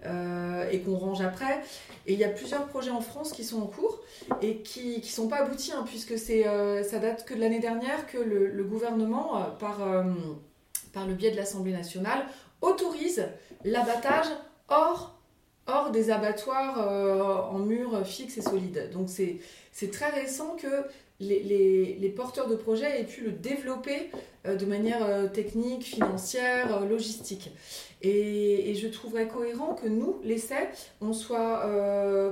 et 0.05 0.81
qu'on 0.81 0.97
range 0.97 1.21
après. 1.21 1.61
Et 2.07 2.13
il 2.13 2.19
y 2.19 2.25
a 2.25 2.29
plusieurs 2.29 2.67
projets 2.67 2.91
en 2.91 3.01
France 3.01 3.33
qui 3.33 3.45
sont 3.45 3.61
en 3.61 3.67
cours 3.67 4.01
et 4.43 4.59
qui 4.59 4.99
ne 4.99 5.03
sont 5.03 5.29
pas 5.29 5.39
aboutis, 5.39 5.73
hein, 5.73 5.85
puisque 5.87 6.19
c'est, 6.19 6.45
ça 6.85 6.99
date 6.99 7.25
que 7.25 7.35
de 7.35 7.41
l'année 7.41 7.61
dernière 7.61 8.07
que 8.07 8.19
le, 8.19 8.65
gouvernement, 8.65 9.43
par, 9.59 9.79
par 10.93 11.07
le 11.07 11.15
biais 11.15 11.31
de 11.31 11.37
l'Assemblée 11.37 11.73
nationale, 11.73 12.27
autorise 12.61 13.27
l'abattage 13.65 14.27
hors 14.69 15.19
hors 15.69 15.91
des 15.91 16.11
abattoirs 16.11 17.53
en 17.53 17.59
murs 17.59 18.05
fixes 18.07 18.39
et 18.39 18.43
solides. 18.43 18.91
Donc 18.93 19.09
c'est 19.09 19.91
très 19.91 20.11
récent 20.11 20.57
que 20.57 20.85
les, 21.21 22.13
porteurs 22.17 22.49
de 22.49 22.55
projets 22.55 23.01
aient 23.01 23.05
pu 23.05 23.23
le 23.23 23.33
développer 23.33 24.11
euh, 24.47 24.57
de 24.57 24.65
manière 24.67 25.05
euh, 25.05 25.27
technique, 25.27 25.85
financière, 25.85 26.83
euh, 26.83 26.87
logistique. 26.87 27.51
Et, 28.03 28.75
je 28.75 28.87
trouverais 28.87 29.27
cohérent 29.27 29.75
que 29.75 29.89
nous, 29.89 30.21
l'essai, 30.23 30.69
on 31.01 31.13
soit 31.13 31.67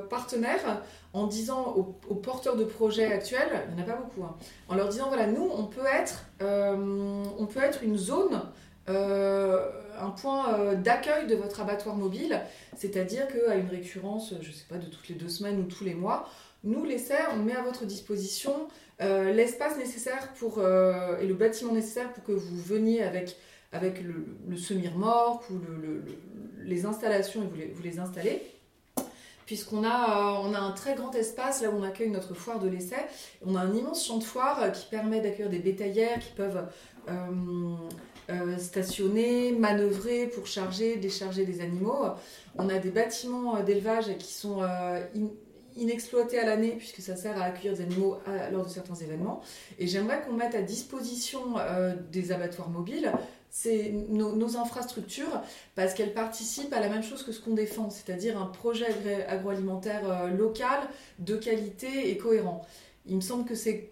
partenaires 0.09 0.83
en 1.12 1.27
disant 1.27 1.75
aux, 2.09 2.14
porteurs 2.14 2.57
de 2.57 2.64
projets 2.64 3.12
actuels, 3.12 3.64
il 3.68 3.75
n'y 3.75 3.81
en 3.81 3.85
a 3.85 3.87
pas 3.87 3.96
beaucoup, 3.96 4.22
hein, 4.22 4.37
en 4.68 4.77
leur 4.77 4.88
disant, 4.88 5.09
voilà, 5.09 5.27
nous, 5.27 5.51
on 5.53 5.64
peut 5.64 5.87
être, 5.92 6.27
on 6.40 7.46
peut 7.46 7.61
être 7.61 7.83
une 7.83 7.96
zone 7.96 8.42
un 8.87 10.11
point 10.11 10.75
d'accueil 10.75 11.27
de 11.27 11.35
votre 11.35 11.61
abattoir 11.61 11.96
mobile, 11.96 12.40
c'est-à-dire 12.77 13.27
qu'à 13.27 13.57
une 13.57 13.68
récurrence, 13.68 14.35
je 14.40 14.49
ne 14.49 14.53
sais 14.53 14.66
pas, 14.68 14.79
de 14.79 14.87
toutes 14.87 15.09
les 15.09 15.16
deux 15.16 15.29
semaines 15.29 15.59
ou 15.59 15.64
tous 15.64 15.83
les 15.83 15.94
mois, 15.94 16.29
nous, 16.64 16.85
l'essai, 16.85 17.19
on 17.33 17.37
met 17.37 17.55
à 17.55 17.62
votre 17.62 17.85
disposition 17.85 18.69
euh, 19.03 19.33
l'espace 19.33 19.77
nécessaire 19.77 20.33
pour, 20.38 20.59
euh, 20.59 21.19
et 21.21 21.27
le 21.27 21.35
bâtiment 21.35 21.73
nécessaire 21.73 22.12
pour 22.12 22.25
que 22.25 22.33
vous 22.33 22.57
veniez 22.57 23.03
avec, 23.03 23.37
le, 23.73 24.57
semi-remorque 24.57 25.51
ou 25.51 25.61
les 26.64 26.87
installations 26.87 27.42
et 27.42 27.47
vous 27.47 27.83
les, 27.83 27.90
les 27.90 27.99
installez. 27.99 28.42
Puisqu'on 29.45 29.85
a, 29.85 30.45
euh, 30.45 30.55
a 30.55 30.59
un 30.59 30.73
très 30.73 30.95
grand 30.95 31.14
espace 31.14 31.62
là 31.62 31.71
où 31.71 31.77
on 31.77 31.83
accueille 31.83 32.11
notre 32.11 32.35
foire 32.35 32.59
de 32.59 32.69
l'essai. 32.69 32.97
On 33.45 33.55
a 33.55 33.61
un 33.61 33.75
immense 33.75 34.05
champ 34.05 34.16
de 34.16 34.25
foire 34.25 34.73
qui 34.73 34.87
permet 34.87 35.21
d'accueillir 35.21 35.51
des 35.51 35.59
bétaillères 35.59 36.19
qui 36.19 36.33
peuvent 36.33 36.66
stationner, 38.59 39.53
manœuvrer 39.53 40.27
pour 40.27 40.47
charger, 40.47 40.97
décharger 40.97 41.45
des 41.45 41.61
animaux. 41.61 42.07
On 42.59 42.69
a 42.71 42.79
des 42.79 42.90
bâtiments 42.90 43.62
d'élevage 43.62 44.16
qui 44.19 44.33
sont 44.33 44.62
inexploité 45.77 46.39
à 46.39 46.45
l'année 46.45 46.75
puisque 46.79 47.01
ça 47.01 47.17
sert 47.17 47.41
à 47.41 47.45
accueillir 47.45 47.75
des 47.75 47.83
animaux 47.83 48.17
lors 48.53 48.65
de 48.65 48.71
certains 48.71 48.95
événements. 48.95 49.43
Et 49.79 49.87
j'aimerais 49.87 50.23
qu'on 50.23 50.33
mette 50.33 50.55
à 50.55 50.62
disposition 50.62 51.59
euh, 51.59 51.95
des 52.12 52.33
abattoirs 52.33 52.69
mobiles 52.69 53.12
nos, 54.11 54.57
infrastructures 54.59 55.41
parce 55.75 55.95
qu'elles 55.95 56.12
participent 56.12 56.75
à 56.75 56.81
la 56.81 56.91
même 56.91 57.03
chose 57.03 57.23
que 57.23 57.33
ce 57.33 57.41
qu'on 57.41 57.55
défend, 57.55 57.89
c'est-à-dire 57.89 58.39
un 58.39 58.47
projet 58.47 58.87
agroalimentaire 59.29 60.03
euh, 60.11 60.29
local, 60.29 60.79
de 61.21 61.37
qualité 61.37 62.11
et 62.11 62.19
cohérent. 62.19 62.67
Il 63.07 63.17
me 63.17 63.21
semble 63.23 63.47
que 63.47 63.55
c'est 63.55 63.91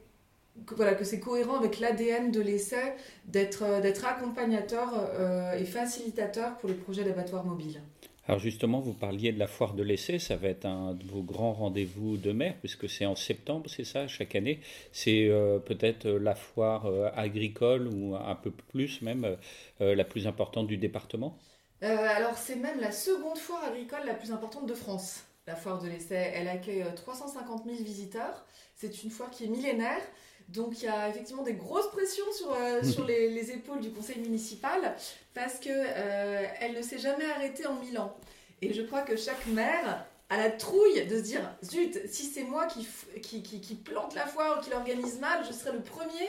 voilà, 0.77 0.95
que 0.95 1.17
cohérent 1.17 1.57
avec 1.57 1.81
l'ADN 1.81 2.31
de 2.31 2.41
l'essai 2.41 2.95
d'être 3.27 3.63
euh, 3.63 3.93
accompagnateur 4.05 5.11
et 5.59 5.65
facilitateur 5.65 6.57
pour 6.59 6.69
les 6.69 6.75
projets 6.75 7.05
d'abattoirs 7.05 7.45
mobiles. 7.45 7.81
Alors 8.27 8.41
justement, 8.41 8.81
vous 8.81 8.95
parliez 8.95 9.33
de 9.33 9.39
la 9.39 9.47
foire 9.47 9.75
de 9.75 9.83
l'essai, 9.83 10.19
ça 10.19 10.37
va 10.37 10.49
être 10.49 10.65
un 10.65 10.95
de 10.95 11.05
vos 11.05 11.23
grands 11.23 11.53
rendez-vous 11.53 12.17
de 12.17 12.33
mer, 12.33 12.55
puisque 12.61 12.89
c'est 12.89 13.05
en 13.05 13.17
septembre, 13.17 13.69
c'est 13.69 13.85
ça, 13.85 14.09
chaque 14.09 14.35
année. 14.35 14.61
C'est 14.93 15.29
euh, 15.29 15.59
peut-être 15.59 16.09
la 16.09 16.35
foire 16.35 16.87
euh, 16.87 17.11
agricole, 17.15 17.87
ou 17.87 18.17
un 18.17 18.35
peu 18.35 18.51
plus 18.51 19.03
même, 19.03 19.37
euh, 19.83 19.95
la 19.95 20.05
plus 20.05 20.27
importante 20.27 20.67
du 20.67 20.79
département? 20.79 21.39
Alors 21.83 22.39
c'est 22.39 22.57
même 22.57 22.81
la 22.81 22.93
seconde 22.93 23.37
foire 23.37 23.63
agricole 23.65 24.07
la 24.07 24.15
plus 24.15 24.33
importante 24.33 24.67
de 24.67 24.73
France, 24.73 25.25
la 25.47 25.55
foire 25.55 25.83
de 25.83 25.89
l'essai. 25.89 26.33
Elle 26.35 26.49
accueille 26.49 26.83
350 26.97 27.65
000 27.67 27.77
visiteurs. 27.85 28.47
C'est 28.75 29.03
une 29.03 29.11
foire 29.11 29.31
qui 29.31 29.45
est 29.45 29.49
millénaire. 29.49 30.01
Donc 30.49 30.83
il 30.83 30.85
y 30.85 30.89
a 30.89 31.09
effectivement 31.09 31.43
des 31.43 31.55
grosses 31.55 31.91
pressions 31.91 32.31
sur, 32.33 32.57
sur 32.93 33.07
les, 33.07 33.31
les, 33.31 33.51
épaules 33.51 33.81
du 33.81 33.91
conseil 33.91 34.19
municipal 34.19 34.95
parce 35.35 35.59
qu'elle 35.59 35.95
euh, 35.97 36.77
ne 36.77 36.83
s'est 36.83 36.99
jamais 36.99 37.25
arrêtée 37.25 37.67
en 37.67 37.75
Milan. 37.75 38.17
Et 38.63 38.73
je 38.73 38.83
crois 38.83 39.03
que 39.03 39.17
chaque 39.17 39.47
maire 39.47 40.07
a 40.31 40.37
la 40.39 40.51
trouille 40.51 41.05
de 41.07 41.19
se 41.19 41.23
dire 41.23 41.55
zut, 41.63 42.01
si 42.09 42.25
c'est 42.25 42.45
moi 42.45 42.67
qui, 42.67 42.87
qui, 43.21 43.43
qui, 43.43 43.75
plante 43.75 44.15
la 44.15 44.27
foire 44.27 44.59
ou 44.59 44.65
qui 44.65 44.71
l'organise 44.71 45.19
mal, 45.19 45.45
je 45.47 45.53
serai 45.53 45.73
le 45.73 45.83
premier 45.83 46.29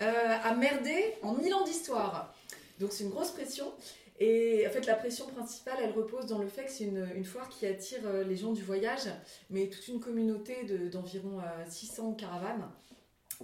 euh, 0.00 0.38
à 0.42 0.54
merder 0.54 1.14
en 1.22 1.34
mille 1.34 1.52
ans 1.52 1.64
d'histoire. 1.64 2.34
Donc 2.80 2.92
c'est 2.92 3.04
une 3.04 3.10
grosse 3.10 3.32
pression. 3.32 3.70
Et 4.20 4.64
en 4.66 4.70
fait, 4.70 4.86
la 4.86 4.94
pression 4.94 5.26
principale, 5.26 5.74
elle 5.82 5.90
repose 5.90 6.26
dans 6.26 6.38
le 6.38 6.46
fait 6.46 6.64
que 6.64 6.70
c'est 6.70 6.84
une, 6.84 7.08
une, 7.16 7.24
foire 7.24 7.48
qui 7.48 7.66
attire 7.66 7.98
euh, 8.04 8.22
les 8.22 8.36
gens 8.36 8.52
du 8.52 8.62
voyage, 8.62 9.08
mais 9.50 9.66
toute 9.66 9.86
une 9.88 9.98
communauté 9.98 10.64
d'environ 10.90 11.40
600 11.68 12.12
caravanes. 12.12 12.70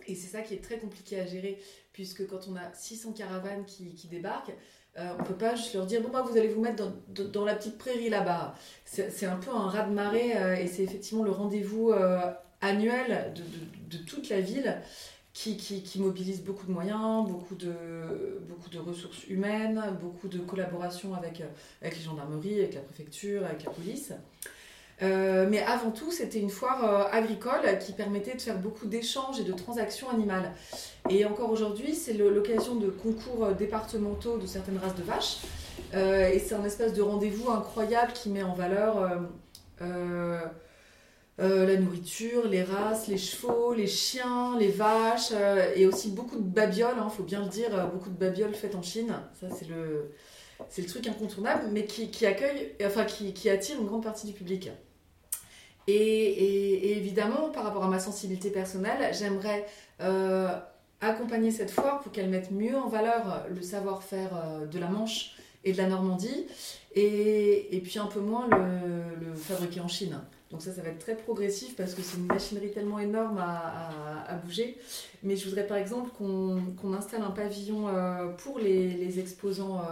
Et 0.07 0.15
c'est 0.15 0.29
ça 0.29 0.43
qui 0.43 0.55
est 0.55 0.63
très 0.63 0.79
compliqué 0.79 1.21
à 1.21 1.27
gérer, 1.27 1.61
puisque 1.93 2.27
quand 2.27 2.49
on 2.49 2.57
a 2.57 2.73
600 2.73 3.13
caravanes 3.13 3.65
qui, 3.65 3.95
qui 3.95 4.09
débarquent, 4.09 4.53
euh, 4.99 5.13
on 5.17 5.23
ne 5.23 5.27
peut 5.27 5.35
pas 5.35 5.55
juste 5.55 5.75
leur 5.75 5.87
dire 5.87 6.03
bon 6.03 6.09
bah 6.09 6.25
vous 6.29 6.37
allez 6.37 6.49
vous 6.49 6.61
mettre 6.61 6.83
dans, 7.09 7.45
la 7.45 7.55
petite 7.55 7.79
prairie 7.79 8.11
là-bas. 8.11 8.55
C'est 8.85 9.27
un 9.27 9.37
peu 9.37 9.51
un 9.51 9.69
raz 9.69 9.85
de 9.85 9.95
marée 9.95 10.37
euh, 10.37 10.57
et 10.57 10.67
c'est 10.67 10.83
effectivement 10.83 11.23
le 11.23 11.31
rendez-vous 11.31 11.91
euh, 11.91 12.21
annuel 12.61 13.33
de, 13.89 13.99
toute 13.99 14.29
la 14.29 14.41
ville 14.41 14.83
qui, 15.33 15.57
qui, 15.57 16.01
mobilise 16.01 16.43
beaucoup 16.43 16.67
de 16.67 16.73
moyens, 16.73 17.27
beaucoup 17.29 17.55
de, 17.55 18.43
beaucoup 18.49 18.69
de 18.69 18.79
ressources 18.79 19.27
humaines, 19.29 19.81
beaucoup 20.01 20.27
de 20.27 20.39
collaboration 20.39 21.15
avec, 21.15 21.43
avec 21.81 21.97
les 21.97 22.03
gendarmeries, 22.03 22.59
avec 22.59 22.75
la 22.75 22.81
préfecture, 22.81 23.45
avec 23.45 23.65
la 23.65 23.71
police. 23.71 24.13
Euh, 25.03 25.47
mais 25.49 25.63
avant 25.63 25.91
tout, 25.91 26.11
c'était 26.11 26.39
une 26.39 26.51
foire 26.51 26.85
euh, 26.85 27.05
agricole 27.11 27.79
qui 27.81 27.93
permettait 27.93 28.35
de 28.35 28.41
faire 28.41 28.59
beaucoup 28.59 28.87
d'échanges 28.87 29.41
et 29.41 29.45
de 29.45 29.53
transactions 29.53 30.11
animales. 30.11 30.53
Et 31.09 31.25
encore 31.25 31.51
aujourd'hui, 31.51 31.95
c'est 31.95 32.13
l'occasion 32.13 32.75
de 32.75 32.91
concours 32.91 33.47
euh, 33.47 33.55
départementaux 33.55 34.37
de 34.37 34.47
certaines 34.47 34.79
races 34.79 34.97
de 34.97 35.03
vaches. 35.03 35.39
et 35.95 36.39
c'est 36.39 36.55
un 36.55 36.65
espèce 36.65 36.93
de 36.93 37.03
rendez-vous 37.03 37.51
incroyable 37.51 38.13
qui 38.13 38.29
met 38.29 38.43
en 38.43 38.55
valeur 38.55 39.09
la 41.39 41.77
nourriture, 41.77 42.47
les 42.47 42.63
races, 42.63 43.09
les 43.09 43.17
chevaux, 43.17 43.73
les 43.73 43.87
chiens, 43.87 44.59
les 44.59 44.69
vaches, 44.71 45.33
et 45.75 45.87
aussi 45.87 46.11
beaucoup 46.11 46.37
de 46.37 46.43
babioles, 46.43 46.95
il 46.97 47.03
hein, 47.03 47.09
faut 47.09 47.23
bien 47.23 47.43
le 47.43 47.49
dire, 47.49 47.89
beaucoup 47.93 48.11
de 48.11 48.19
babioles 48.19 48.55
faites 48.55 48.75
en 48.75 48.83
Chine. 48.83 49.15
Ça, 49.41 49.47
c'est 49.49 49.67
le, 49.69 50.13
truc 50.87 51.09
incontournable, 51.09 51.65
mais 51.73 51.87
qui, 51.87 52.27
accueille, 52.27 52.77
enfin 52.85 53.05
qui 53.05 53.51
attire 53.51 53.81
une 53.81 53.87
grande 53.87 54.05
partie 54.05 54.27
du 54.27 54.35
public. 54.35 54.71
Et, 55.87 56.97
évidemment, 56.97 57.51
par 57.51 57.65
rapport 57.65 57.85
à 57.85 57.89
ma 57.89 57.99
sensibilité 57.99 58.51
personnelle, 58.51 59.13
j'aimerais 59.13 59.67
euh, 60.01 60.49
accompagner 61.01 61.51
cette 61.51 61.71
foire 61.71 62.01
pour 62.01 62.13
qu'elle 62.13 62.29
mette 62.29 62.51
mieux 62.51 62.77
en 62.77 62.89
valeur 62.89 63.47
le 63.49 63.63
savoir-faire 63.63 64.31
euh, 64.35 64.67
de 64.67 64.79
la 64.79 64.89
Manche 64.89 65.37
et 65.65 65.73
de 65.73 65.79
la 65.79 65.89
Normandie, 65.89 66.47
et, 66.95 67.81
puis 67.85 67.99
un 67.99 68.07
peu 68.07 68.21
moins 68.21 68.49
le, 68.49 69.35
fabriquer 69.35 69.81
en 69.81 69.89
Chine. 69.89 70.19
Donc 70.51 70.63
ça, 70.63 70.73
ça 70.73 70.83
va 70.83 70.89
être 70.89 70.99
très 70.99 71.17
progressif 71.17 71.77
parce 71.77 71.95
que 71.95 72.03
c'est 72.03 72.17
une 72.17 72.27
machinerie 72.27 72.73
tellement 72.73 72.99
énorme 72.99 73.39
à, 73.39 74.35
bouger. 74.45 74.79
Mais 75.23 75.37
je 75.37 75.45
voudrais 75.49 75.67
par 75.67 75.77
exemple 75.77 76.11
qu'on 76.17 76.95
installe 76.95 77.23
un 77.23 77.31
pavillon 77.31 77.89
euh, 77.89 78.29
pour 78.39 78.59
les, 78.59 79.21
exposants 79.21 79.83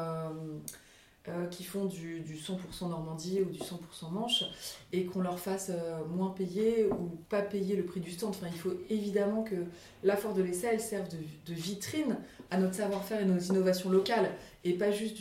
euh, 1.28 1.46
qui 1.46 1.64
font 1.64 1.84
du, 1.86 2.22
100% 2.22 2.88
Normandie 2.88 3.40
ou 3.40 3.50
du 3.50 3.58
100% 3.58 4.10
Manche 4.12 4.44
et 4.92 5.04
qu'on 5.04 5.20
leur 5.20 5.38
fasse 5.38 5.70
euh, 5.70 6.04
moins 6.14 6.30
payer 6.30 6.86
ou 6.86 7.18
pas 7.28 7.42
payer 7.42 7.76
le 7.76 7.84
prix 7.84 8.00
du 8.00 8.10
stand. 8.10 8.30
Enfin, 8.30 8.46
il 8.52 8.58
faut 8.58 8.74
évidemment 8.88 9.42
que 9.42 9.56
la 10.02 10.16
Foire 10.16 10.34
de 10.34 10.42
l'essai 10.42 10.68
elle 10.72 10.80
serve 10.80 11.08
de, 11.08 11.54
vitrine 11.54 12.16
à 12.50 12.58
notre 12.58 12.74
savoir-faire 12.74 13.20
et 13.20 13.24
nos 13.24 13.38
innovations 13.38 13.90
locales 13.90 14.30
et 14.64 14.72
pas 14.72 14.90
juste 14.90 15.18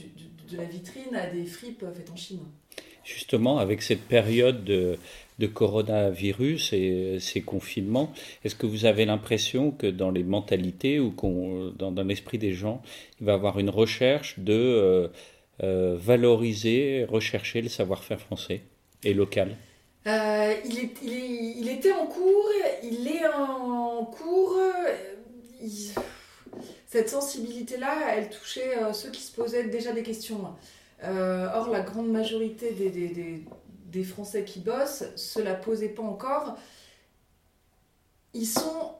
de 0.49 0.57
la 0.57 0.65
vitrine 0.65 1.15
à 1.15 1.27
des 1.27 1.45
fripes 1.45 1.85
faites 1.93 2.09
en 2.11 2.15
Chine. 2.15 2.39
Justement, 3.03 3.57
avec 3.57 3.81
cette 3.81 4.01
période 4.01 4.65
de, 4.65 4.97
coronavirus 5.53 6.73
et 6.73 7.17
ces 7.19 7.41
confinements, 7.41 8.11
est-ce 8.43 8.55
que 8.55 8.65
vous 8.65 8.85
avez 8.85 9.05
l'impression 9.05 9.71
que 9.71 9.87
dans 9.87 10.11
les 10.11 10.23
mentalités 10.23 10.99
ou 10.99 11.13
dans, 11.77 11.91
dans 11.91 12.03
l'esprit 12.03 12.37
des 12.37 12.53
gens, 12.53 12.81
il 13.21 13.25
va 13.25 13.33
y 13.33 13.35
avoir 13.35 13.59
une 13.59 13.69
recherche 13.69 14.37
de 14.39 14.53
euh, 14.53 14.87
euh, 14.97 15.07
valoriser, 15.59 17.05
rechercher 17.09 17.61
le 17.61 17.69
savoir-faire 17.69 18.19
français 18.19 18.61
et 19.03 19.13
local 19.13 19.55
euh, 20.07 20.53
il, 20.63 21.67
était 21.67 21.91
en 21.91 22.05
cours, 22.05 22.49
il 22.81 23.07
est 23.07 23.27
en 23.27 24.05
cours. 24.05 24.57
cette 26.85 27.09
sensibilité-là, 27.09 28.15
elle 28.15 28.29
touchait 28.29 28.77
euh, 28.77 28.93
ceux 28.93 29.11
qui 29.11 29.21
se 29.21 29.35
posaient 29.35 29.65
déjà 29.65 29.91
des 29.91 30.03
questions. 30.03 30.55
or, 31.03 31.69
la 31.69 31.81
grande 31.81 32.09
majorité 32.09 32.71
des, 32.71 34.03
Français 34.03 34.43
qui 34.43 34.59
bossent 34.59 35.05
se 35.15 35.41
la 35.41 35.55
posaient 35.55 35.89
pas 35.89 36.03
encore. 36.03 36.55
Ils 38.33 38.45
sont 38.45 38.93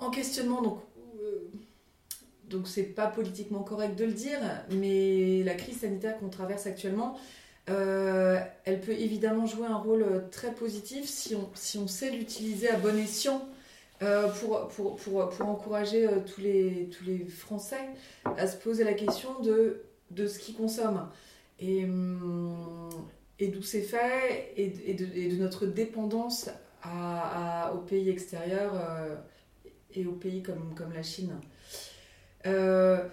en 0.00 0.10
questionnement, 0.10 0.60
donc 0.60 0.80
donc 2.48 2.68
c'est 2.68 2.82
pas 2.82 3.06
politiquement 3.06 3.62
correct 3.62 3.96
de 3.96 4.04
le 4.04 4.12
dire, 4.12 4.38
mais 4.70 5.42
la 5.42 5.54
crise 5.54 5.80
sanitaire 5.80 6.18
qu'on 6.18 6.28
traverse 6.28 6.66
actuellement, 6.66 7.18
euh, 7.70 8.38
elle 8.64 8.80
peut 8.80 8.92
évidemment 8.92 9.46
jouer 9.46 9.66
un 9.66 9.76
rôle 9.76 10.24
très 10.30 10.52
positif 10.52 11.06
si 11.06 11.34
on, 11.34 11.48
si 11.54 11.78
on 11.78 11.88
sait 11.88 12.10
l'utiliser 12.10 12.68
à 12.68 12.76
bon 12.76 12.96
escient 12.98 13.46
pour, 14.40 14.68
pour, 14.68 14.96
pour, 14.96 15.30
pour, 15.30 15.48
encourager 15.48 16.06
tous, 16.26 16.42
les, 16.42 16.90
tous 16.90 17.04
les 17.04 17.24
Français 17.24 17.88
à 18.36 18.46
se 18.46 18.56
poser 18.58 18.84
la 18.84 18.92
question 18.92 19.40
de, 19.40 19.80
de 20.10 20.26
ce 20.26 20.38
qu'ils 20.38 20.56
consomment. 20.56 21.08
Et, 21.58 21.84
hum, 21.84 22.90
et 23.38 23.48
d'où 23.48 23.62
c'est 23.62 23.82
fait 23.82 24.52
et, 24.56 24.94
de, 24.94 25.04
de, 25.04 25.36
notre 25.36 25.66
dépendance 25.66 26.48
à, 26.82 27.72
aux 27.74 27.80
pays 27.80 28.08
extérieurs 28.08 28.72
euh, 28.74 29.16
et 29.94 30.06
aux 30.06 30.12
pays 30.12 30.42
comme, 30.42 30.74
comme 30.76 30.92
la 30.92 31.02
Chine. 31.02 31.34
Euh, 32.46 33.08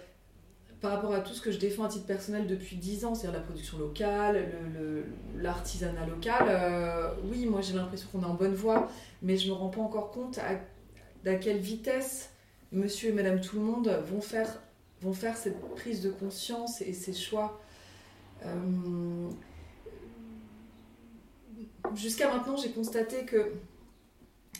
par 0.81 0.93
rapport 0.93 1.13
à 1.13 1.19
tout 1.19 1.33
ce 1.33 1.41
que 1.41 1.51
je 1.51 1.59
défends 1.59 1.83
à 1.83 1.89
titre 1.89 2.07
personnel 2.07 2.47
depuis 2.47 2.75
10 2.75 3.05
ans, 3.05 3.13
c'est-à-dire 3.13 3.39
la 3.39 3.45
production 3.45 3.77
locale, 3.77 4.51
l'artisanat 5.37 6.07
local, 6.07 6.47
euh, 6.49 7.11
oui, 7.25 7.45
moi 7.45 7.61
j'ai 7.61 7.73
l'impression 7.73 8.07
qu'on 8.11 8.23
est 8.23 8.25
en 8.25 8.33
bonne 8.33 8.55
voie, 8.55 8.89
mais 9.21 9.37
je 9.37 9.45
ne 9.45 9.51
me 9.51 9.57
rends 9.57 9.69
pas 9.69 9.81
encore 9.81 10.09
compte 10.09 10.39
à, 10.39 11.35
quelle 11.35 11.59
vitesse 11.59 12.31
monsieur 12.71 13.09
et 13.09 13.13
madame 13.13 13.41
tout 13.41 13.57
le 13.57 13.61
monde 13.61 13.89
vont 14.09 14.21
faire, 14.21 14.59
vont 15.01 15.13
faire 15.13 15.37
cette 15.37 15.61
prise 15.75 16.01
de 16.01 16.09
conscience 16.09 16.81
et 16.81 16.93
ces 16.93 17.13
choix. 17.13 17.61
Euh, 18.43 19.29
jusqu'à 21.93 22.33
maintenant, 22.33 22.57
j'ai 22.57 22.71
constaté 22.71 23.25
que, 23.25 23.51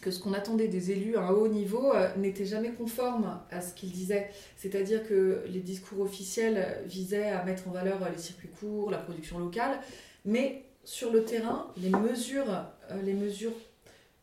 que 0.02 0.10
ce 0.10 0.20
qu'on 0.20 0.34
attendait 0.34 0.68
des 0.68 0.92
élus 0.92 1.16
à 1.16 1.22
un 1.22 1.30
haut 1.30 1.48
niveau 1.48 1.94
euh, 1.94 2.14
n'était 2.18 2.46
jamais 2.46 2.72
conforme 2.72 3.40
à 3.52 3.62
ce 3.62 3.74
qu'ils 3.74 3.92
disaient. 3.92 4.30
C'est-à-dire 4.58 5.08
que 5.08 5.44
les 5.48 5.60
discours 5.60 6.02
officiels 6.02 6.80
visaient 6.86 7.30
à 7.30 7.44
mettre 7.44 7.68
en 7.68 7.72
valeur 7.72 8.00
les 8.12 8.18
circuits 8.18 8.50
courts, 8.50 8.90
la 8.90 8.98
production 8.98 9.38
locale, 9.38 9.80
mais 10.26 10.66
sur 10.84 11.14
le 11.14 11.24
terrain, 11.24 11.72
les 11.78 11.92
mesures, 11.92 12.50
euh, 12.90 13.02
les 13.04 13.14
mesures 13.14 13.54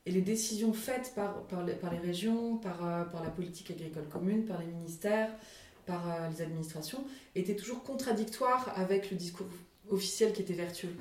et 0.04 0.10
les 0.10 0.20
décisions 0.20 0.72
faites 0.72 1.12
par, 1.14 1.42
par, 1.44 1.64
les, 1.64 1.98
régions, 1.98 2.56
par, 2.56 2.84
euh, 2.84 3.04
par 3.04 3.22
la 3.22 3.30
politique 3.30 3.70
agricole 3.70 4.08
commune, 4.08 4.44
par 4.46 4.58
les 4.58 4.66
ministères, 4.66 5.30
par 5.86 6.28
les 6.30 6.42
administrations, 6.42 7.02
étaient 7.34 7.56
toujours 7.56 7.82
contradictoires 7.82 8.72
avec 8.76 9.10
le 9.10 9.16
discours 9.16 9.46
officiel 9.90 10.32
qui 10.32 10.42
était 10.42 10.54
vertueux. 10.54 10.94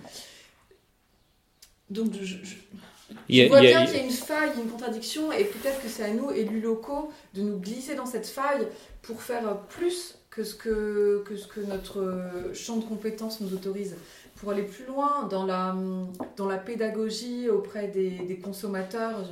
Donc, 1.90 2.13
je, 2.22 2.36
vois 3.48 3.62
bien 3.62 3.86
qu'il 3.86 3.98
y 3.98 4.00
a 4.00 4.04
une 4.04 4.12
faille, 4.12 4.52
une 4.62 4.70
contradiction, 4.70 5.32
et 5.32 5.46
peut-être 5.46 5.82
que 5.82 5.88
c'est 5.88 6.04
à 6.04 6.12
nous, 6.12 6.32
élus 6.32 6.62
locaux, 6.62 7.12
de 7.34 7.41
nous 7.41 7.58
glisser 7.60 7.96
dans 7.96 8.06
cette 8.06 8.28
faille 8.28 8.67
pour 9.02 9.22
faire 9.22 9.60
plus 9.70 10.17
que 10.30 10.43
ce 10.43 10.56
que, 10.56 11.24
que, 11.26 11.36
ce 11.36 11.48
que 11.48 11.62
notre 11.62 12.52
champ 12.54 12.78
de 12.78 12.84
compétences 12.84 13.41
nous 13.41 13.54
autorise, 13.54 13.96
pour 14.36 14.52
aller 14.52 14.63
plus 14.63 14.86
loin 14.86 15.28
dans 15.30 15.46
la, 15.46 15.76
dans 16.36 16.48
la 16.48 16.58
pédagogie 16.58 17.50
auprès 17.50 17.88
des, 17.88 18.12
des 18.12 18.38
consommateurs. 18.38 19.26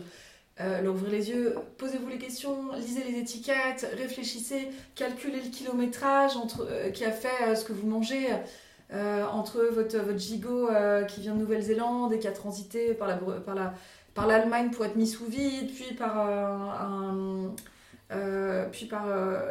Euh, 0.62 0.82
leur 0.82 0.94
ouvrir 0.94 1.12
les 1.12 1.30
yeux, 1.32 1.54
posez-vous 1.78 2.08
les 2.08 2.18
questions, 2.18 2.72
lisez 2.78 3.04
les 3.04 3.20
étiquettes, 3.20 3.86
réfléchissez, 3.98 4.70
calculez 4.96 5.42
le 5.44 5.50
kilométrage 5.50 6.38
entre, 6.38 6.66
euh, 6.70 6.92
qui 6.92 7.04
a 7.04 7.12
fait 7.12 7.28
euh, 7.46 7.56
ce 7.56 7.66
que 7.66 7.74
vous 7.74 7.86
mangez. 7.86 8.28
Euh, 8.94 9.26
entre 9.26 9.62
votre, 9.74 9.98
votre 9.98 10.20
gigot 10.20 10.70
euh, 10.70 11.04
qui 11.06 11.22
vient 11.22 11.34
de 11.34 11.40
Nouvelle-Zélande 11.40 12.14
et 12.14 12.20
qui 12.20 12.28
a 12.28 12.32
transité 12.32 12.94
par 12.94 13.08
la, 13.08 13.16
par 13.18 13.56
la, 13.56 13.74
par 14.14 14.28
l'Allemagne 14.28 14.70
pour 14.70 14.86
être 14.86 14.96
mis 14.96 15.08
sous 15.08 15.26
vide, 15.26 15.74
puis 15.74 15.96
par, 15.96 16.30
euh, 18.12 18.66
puis 18.72 18.86
par 18.86 19.08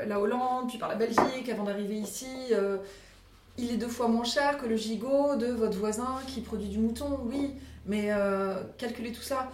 la 0.06 0.20
Hollande, 0.20 0.68
puis 0.68 0.78
par 0.78 0.88
la 0.88 0.94
Belgique 0.94 1.48
avant 1.50 1.64
d'arriver 1.64 1.96
ici. 1.96 2.28
il 3.58 3.72
est 3.72 3.76
deux 3.76 3.88
fois 3.88 4.06
moins 4.06 4.24
cher 4.24 4.58
que 4.58 4.66
le 4.66 4.76
gigot 4.76 5.34
de 5.34 5.46
votre 5.46 5.78
voisin 5.78 6.20
qui 6.28 6.40
produit 6.40 6.68
du 6.68 6.78
mouton, 6.78 7.18
oui, 7.24 7.54
mais 7.86 8.10
calculez 8.78 9.12
tout 9.12 9.22
ça 9.22 9.50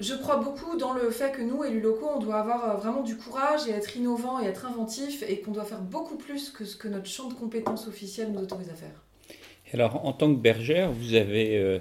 je 0.00 0.14
crois 0.14 0.36
beaucoup 0.36 0.76
dans 0.76 0.92
le 0.92 1.10
fait 1.10 1.32
que 1.32 1.42
nous, 1.42 1.64
élus 1.64 1.80
locaux, 1.80 2.10
on 2.16 2.18
doit 2.18 2.36
avoir 2.36 2.70
euh, 2.70 2.74
vraiment 2.74 3.02
du 3.02 3.16
courage 3.16 3.68
et 3.68 3.72
être 3.72 3.96
innovant 3.96 4.42
et 4.42 4.46
être 4.46 4.66
inventif 4.66 5.22
et 5.28 5.40
qu'on 5.40 5.52
doit 5.52 5.64
faire 5.64 5.80
beaucoup 5.80 6.16
plus 6.16 6.50
que 6.50 6.64
ce 6.64 6.76
que 6.76 6.88
notre 6.88 7.06
champ 7.06 7.28
de 7.28 7.34
compétences 7.34 7.86
officielles 7.86 8.32
nous 8.32 8.40
autorise 8.40 8.70
à 8.70 8.74
faire. 8.74 9.02
Alors, 9.72 10.04
en 10.04 10.12
tant 10.12 10.34
que 10.34 10.40
bergère, 10.40 10.92
vous 10.92 11.14
avez 11.14 11.56
euh, 11.56 11.78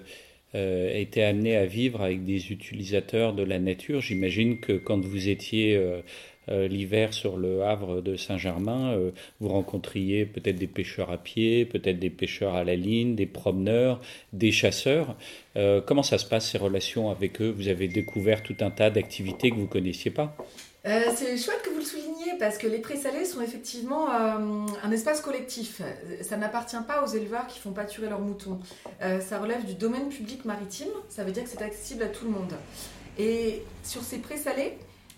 euh, 0.56 0.94
été 0.94 1.24
amené 1.24 1.58
à 1.58 1.66
vivre 1.66 2.02
avec 2.02 2.24
des 2.24 2.52
utilisateurs 2.52 3.34
de 3.34 3.44
la 3.44 3.60
nature. 3.60 4.02
J'imagine 4.02 4.60
que 4.60 4.74
quand 4.74 5.04
vous 5.04 5.30
étiez 5.30 5.82
l'hiver 6.68 7.14
sur 7.14 7.38
le 7.38 7.64
Havre 7.64 8.02
de 8.02 8.16
Saint-Germain, 8.16 8.94
euh, 8.94 9.12
vous 9.40 9.50
rencontriez 9.50 10.26
peut-être 10.26 10.58
des 10.58 10.68
pêcheurs 10.68 11.12
à 11.12 11.18
pied, 11.18 11.66
peut-être 11.66 12.00
des 12.00 12.10
pêcheurs 12.10 12.56
à 12.56 12.64
la 12.64 12.76
ligne, 12.76 13.16
des 13.16 13.26
promeneurs, 13.26 14.02
des 14.34 14.52
chasseurs. 14.52 15.16
Euh, 15.56 15.82
comment 15.82 16.04
ça 16.04 16.18
se 16.18 16.26
passe 16.26 16.50
ces 16.50 16.58
relations 16.58 17.10
avec 17.10 17.42
eux? 17.42 17.54
Vous 17.56 17.68
avez 17.68 17.88
découvert 17.88 18.44
tout 18.44 18.56
un 18.62 18.72
tas 18.72 18.90
d'activités 18.90 19.52
que 19.52 19.56
vous 19.56 19.68
connaissiez 19.68 20.12
pas? 20.12 20.36
C'est 20.84 21.38
chouette 21.38 21.62
que 21.64 21.70
vous 21.70 21.78
le 21.78 21.86
souligniez 21.86 22.32
parce 22.40 22.58
que 22.58 22.66
les 22.66 22.80
présalés 22.80 23.26
sont 23.26 23.42
effectivement 23.42 24.10
un 24.10 24.92
espace 24.92 25.22
collectif. 25.22 25.80
Ça 26.22 26.38
n'appartient 26.38 26.76
pas 26.88 27.04
aux 27.04 27.08
éleveurs 27.08 27.46
qui 27.46 27.60
font 27.60 27.70
pâturer 27.70 28.10
leurs 28.10 28.22
moutons. 28.22 28.60
ça 29.00 29.38
relève 29.40 29.64
du 29.64 29.76
domaine 29.76 30.10
public 30.10 30.44
maritime, 30.44 30.90
ça 31.08 31.24
veut 31.24 31.32
dire 31.32 31.44
que 31.44 31.50
c'est 31.50 31.62
accessible 31.62 32.02
à 32.02 32.08
tout 32.08 32.26
le 32.26 32.32
monde. 32.32 32.54
Et 33.20 33.62
sur 33.84 34.02
ces 34.02 34.18
présalés, 34.18 34.74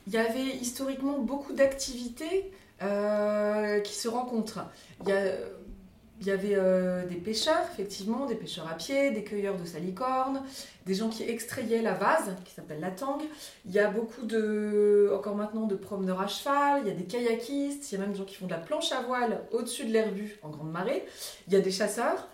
il 0.07 0.13
y 0.13 0.17
avait 0.17 0.55
historiquement 0.61 1.19
beaucoup 1.19 1.53
d'activités 1.53 2.51
euh, 2.81 3.79
qui 3.79 3.93
se 3.93 4.07
rencontrent. 4.07 4.65
Il 5.05 6.27
y, 6.27 6.31
avait 6.31 6.55
euh, 6.55 7.05
des 7.05 7.15
pêcheurs, 7.15 7.63
effectivement, 7.73 8.25
des 8.25 8.35
pêcheurs 8.35 8.69
à 8.69 8.75
pied, 8.75 9.11
des 9.11 9.23
cueilleurs 9.23 9.57
de 9.57 9.65
salicornes, 9.65 10.41
des 10.85 10.93
gens 10.93 11.09
qui 11.09 11.23
extrayaient 11.23 11.81
la 11.81 11.93
vase, 11.93 12.35
qui 12.45 12.53
s'appelle 12.53 12.79
la 12.79 12.91
tangue. 12.91 13.23
Il 13.65 13.71
y 13.71 13.79
a 13.79 13.89
beaucoup 13.89 14.25
de, 14.25 15.11
encore 15.13 15.35
maintenant, 15.35 15.65
de 15.67 15.75
promeneurs 15.75 16.21
à 16.21 16.27
cheval, 16.27 16.81
il 16.83 16.87
y 16.87 16.91
a 16.91 16.95
des 16.95 17.03
kayakistes, 17.03 17.91
il 17.91 17.95
y 17.95 17.97
a 17.97 18.01
même 18.01 18.11
des 18.11 18.17
gens 18.17 18.25
qui 18.25 18.35
font 18.35 18.45
de 18.45 18.51
la 18.51 18.57
planche 18.57 18.91
à 18.91 19.01
voile 19.01 19.41
au-dessus 19.51 19.85
de 19.85 19.91
l'herbu 19.91 20.37
en 20.43 20.49
grande 20.49 20.71
marée. 20.71 21.05
Il 21.47 21.53
y 21.53 21.55
a 21.57 21.59
des 21.61 21.71
chasseurs. 21.71 22.29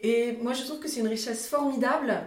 Et 0.00 0.32
moi, 0.42 0.52
je 0.52 0.64
trouve 0.64 0.80
que 0.80 0.88
c'est 0.88 1.00
une 1.00 1.08
richesse 1.08 1.46
formidable 1.46 2.22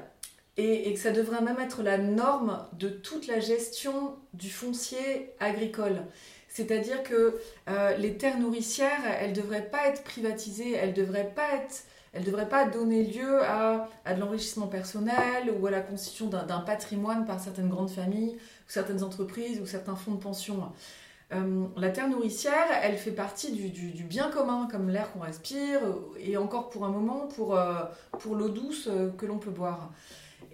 et, 0.58 0.94
que 0.94 1.00
ça 1.00 1.12
devrait 1.12 1.42
même 1.42 1.60
être 1.60 1.82
la 1.82 1.98
norme 1.98 2.66
de 2.74 2.90
toute 2.90 3.28
la 3.28 3.40
gestion 3.40 4.16
du 4.34 4.50
foncier 4.50 5.32
agricole. 5.40 6.04
C'est-à-dire 6.48 7.02
que 7.02 7.40
euh, 7.68 7.98
les 7.98 8.18
terres 8.18 8.38
nourricières, 8.38 9.02
elles 9.20 9.32
ne 9.32 9.36
devraient 9.36 9.70
pas 9.70 9.88
être 9.88 10.04
privatisées, 10.04 10.74
elles 10.74 10.92
ne 10.92 10.96
devraient 10.96 11.32
pas 11.36 11.56
être 11.56 11.84
devrait 12.24 12.48
pas 12.48 12.66
donner 12.66 13.04
lieu 13.04 13.42
à, 13.42 13.90
de 14.14 14.20
l'enrichissement 14.20 14.68
personnel 14.68 15.52
ou 15.60 15.66
à 15.66 15.72
la 15.72 15.82
constitution 15.82 16.28
d'un 16.28 16.60
patrimoine 16.60 17.26
par 17.26 17.40
certaines 17.40 17.70
grandes 17.70 17.90
familles, 17.90 18.38
certaines 18.68 19.02
entreprises 19.02 19.60
ou 19.60 19.66
certains 19.66 19.96
fonds 19.96 20.12
de 20.12 20.20
pension. 20.20 20.72
Euh, 21.34 21.66
la 21.76 21.90
terre 21.90 22.08
nourricière, 22.08 22.68
elle 22.84 22.98
fait 22.98 23.12
partie 23.12 23.52
du, 23.52 24.04
bien 24.04 24.30
commun, 24.30 24.68
comme 24.70 24.90
l'air 24.90 25.12
qu'on 25.12 25.22
respire, 25.22 25.80
et 26.20 26.38
encore 26.38 26.70
pour 26.70 26.86
un 26.86 26.90
moment 26.90 27.28
pour, 27.36 27.58
euh, 27.58 27.82
pour 28.20 28.36
l'eau 28.36 28.50
douce 28.50 28.88
que 29.18 29.26
l'on 29.26 29.40
peut 29.40 29.50
boire. 29.50 29.92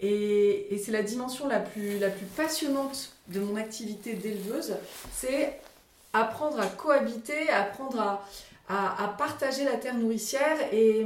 Et, 0.01 0.81
c'est 0.83 0.91
la 0.91 1.03
dimension 1.03 1.47
la 1.47 1.59
plus, 1.59 1.99
la 1.99 2.09
plus 2.09 2.25
passionnante 2.25 3.13
de 3.27 3.39
mon 3.39 3.55
activité 3.55 4.13
d'éleveuse, 4.13 4.75
c'est 5.13 5.59
apprendre 6.13 6.59
à 6.59 6.67
cohabiter, 6.67 7.49
apprendre 7.49 7.99
à, 7.99 8.25
à, 8.69 9.07
partager 9.17 9.65
la 9.65 9.77
terre 9.77 9.95
nourricière 9.95 10.57
et, 10.71 11.05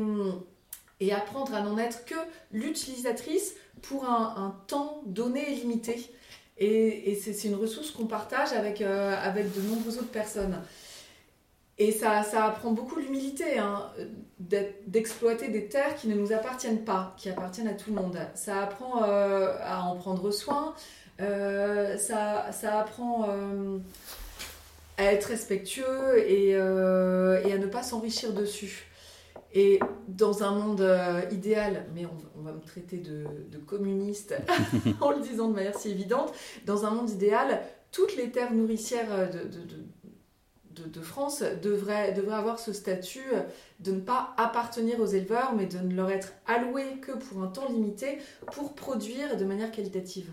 et 0.99 1.13
apprendre 1.13 1.53
à 1.56 1.62
n'en 1.62 1.77
être 1.77 2.06
que 2.06 2.15
l'utilisatrice 2.51 3.56
pour 3.82 4.06
un, 4.06 4.56
temps 4.67 5.01
donné 5.06 5.51
et 5.51 5.56
limité. 5.56 6.10
Et, 6.58 7.12
et 7.12 7.15
c'est 7.15 7.47
une 7.47 7.56
ressource 7.56 7.91
qu'on 7.91 8.06
partage 8.06 8.53
avec, 8.53 8.82
euh, 8.82 9.15
avec 9.21 9.53
de 9.56 9.62
nombreuses 9.62 9.97
autres 9.97 10.08
personnes. 10.12 10.62
Et 11.84 11.91
ça, 11.91 12.24
ça 12.24 12.46
apprend 12.46 12.72
beaucoup 12.72 12.98
l'humilité, 12.98 13.60
hein, 13.60 13.91
d'exploiter 14.88 15.50
des 15.50 15.67
terres 15.67 15.98
qui 15.98 16.08
ne 16.08 16.15
nous 16.15 16.32
appartiennent 16.32 16.86
pas, 16.86 17.13
qui 17.17 17.30
appartiennent 17.30 17.67
à 17.67 17.74
tout 17.74 17.89
le 17.89 18.02
monde. 18.02 18.17
Ça 18.36 18.62
apprend 18.62 19.04
euh, 19.04 19.58
à 19.62 19.84
en 19.84 19.98
prendre 19.98 20.32
soin, 20.32 20.76
euh, 21.19 21.98
ça, 21.98 22.54
ça, 22.54 22.80
apprend 22.80 23.28
euh, 23.28 23.80
à 24.98 25.12
être 25.12 25.26
respectueux 25.26 26.19
et, 26.26 26.56
à 26.56 27.58
ne 27.58 27.67
pas 27.67 27.84
s'enrichir 27.84 28.32
dessus. 28.32 28.88
Et 29.54 29.82
dans 30.08 30.41
un 30.41 30.52
monde 30.52 30.88
idéal, 31.32 31.86
mais 31.93 32.06
on, 32.06 32.43
va 32.43 32.54
me 32.54 32.62
traiter 32.62 32.98
de, 32.98 33.58
communiste 33.67 34.36
en 35.02 35.12
le 35.12 35.19
disant 35.19 35.50
de 35.50 35.56
manière 35.56 35.78
si 35.78 35.89
évidente, 35.89 36.34
dans 36.65 36.86
un 36.86 36.91
monde 36.91 37.10
idéal, 37.10 37.62
toutes 37.91 38.15
les 38.15 38.32
terres 38.32 38.54
nourricières 38.54 39.30
de, 39.30 39.50
France 41.01 41.43
devrait, 41.62 42.13
devrait 42.13 42.36
avoir 42.36 42.59
ce 42.59 42.73
statut 42.73 43.25
de 43.79 43.91
ne 43.91 43.99
pas 43.99 44.33
appartenir 44.38 44.99
aux 44.99 45.05
éleveurs, 45.05 45.53
mais 45.55 45.65
de 45.65 45.77
ne 45.79 45.93
leur 45.93 46.09
être 46.09 46.33
alloué 46.47 46.83
que 47.01 47.12
pour 47.12 47.41
un 47.41 47.47
temps 47.47 47.69
limité 47.69 48.17
pour 48.51 48.73
produire 48.73 49.38
de 49.38 49.45
manière 49.45 49.71
qualitative. 49.71 50.29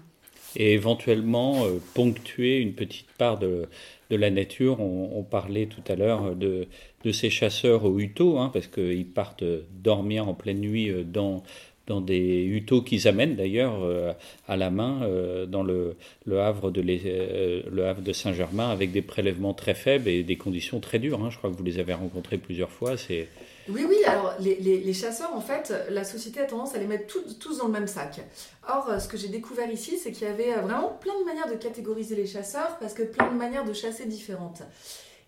et 0.56 0.72
éventuellement 0.72 1.64
ponctuer 1.94 2.58
une 2.58 2.74
petite 2.74 3.10
part 3.18 3.38
de, 3.38 3.68
de 4.10 4.16
la 4.16 4.30
nature. 4.30 4.80
On, 4.80 5.22
parlait 5.22 5.66
tout 5.66 5.82
à 5.90 5.94
l'heure 5.94 6.34
de, 6.34 6.66
de, 7.04 7.12
ces 7.12 7.30
chasseurs 7.30 7.84
au 7.84 7.98
huto, 7.98 8.38
hein, 8.38 8.50
parce 8.52 8.66
qu'ils 8.66 9.06
partent 9.06 9.44
dormir 9.70 10.28
en 10.28 10.34
pleine 10.34 10.60
nuit 10.60 10.92
dans, 11.04 11.42
dans 11.86 12.00
des 12.00 12.44
hutos 12.44 12.82
qu'ils 12.82 13.08
amènent 13.08 13.34
d'ailleurs 13.34 13.82
euh, 13.82 14.12
à 14.46 14.56
la 14.56 14.70
main 14.70 15.02
euh, 15.02 15.46
dans 15.46 15.62
le, 15.62 15.96
le, 16.24 16.40
havre 16.40 16.70
de 16.70 16.84
euh, 16.86 17.94
de 17.94 18.12
Saint-Germain 18.12 18.70
avec 18.70 18.92
des 18.92 19.02
prélèvements 19.02 19.54
très 19.54 19.74
faibles 19.74 20.08
et 20.08 20.22
des 20.22 20.36
conditions 20.36 20.80
très 20.80 20.98
dures. 20.98 21.22
Hein. 21.24 21.30
Je 21.30 21.38
crois 21.38 21.50
que 21.50 21.56
vous 21.56 21.64
les 21.64 21.78
avez 21.78 21.94
rencontrés 21.94 22.38
plusieurs 22.38 22.70
fois. 22.70 22.96
C'est 22.96 23.28
oui, 23.68 23.84
oui, 23.88 23.98
alors 24.06 24.34
les, 24.40 24.56
les, 24.56 24.92
chasseurs, 24.92 25.32
en 25.34 25.40
fait, 25.40 25.72
la 25.90 26.02
société 26.02 26.40
a 26.40 26.44
tendance 26.44 26.74
à 26.74 26.78
les 26.78 26.86
mettre 26.86 27.06
tous 27.38 27.58
dans 27.58 27.66
le 27.66 27.72
même 27.72 27.86
sac. 27.86 28.20
Or, 28.68 29.00
ce 29.00 29.06
que 29.06 29.16
j'ai 29.16 29.28
découvert 29.28 29.70
ici, 29.70 29.96
c'est 29.96 30.10
qu'il 30.10 30.26
y 30.26 30.30
avait 30.30 30.54
vraiment 30.54 30.98
plein 31.00 31.12
de 31.20 31.24
manières 31.24 31.48
de 31.48 31.54
catégoriser 31.54 32.16
les 32.16 32.26
chasseurs, 32.26 32.78
parce 32.80 32.94
que 32.94 33.04
plein 33.04 33.30
de 33.30 33.36
manières 33.36 33.64
de 33.64 33.72
chasser 33.72 34.06
différentes. 34.06 34.62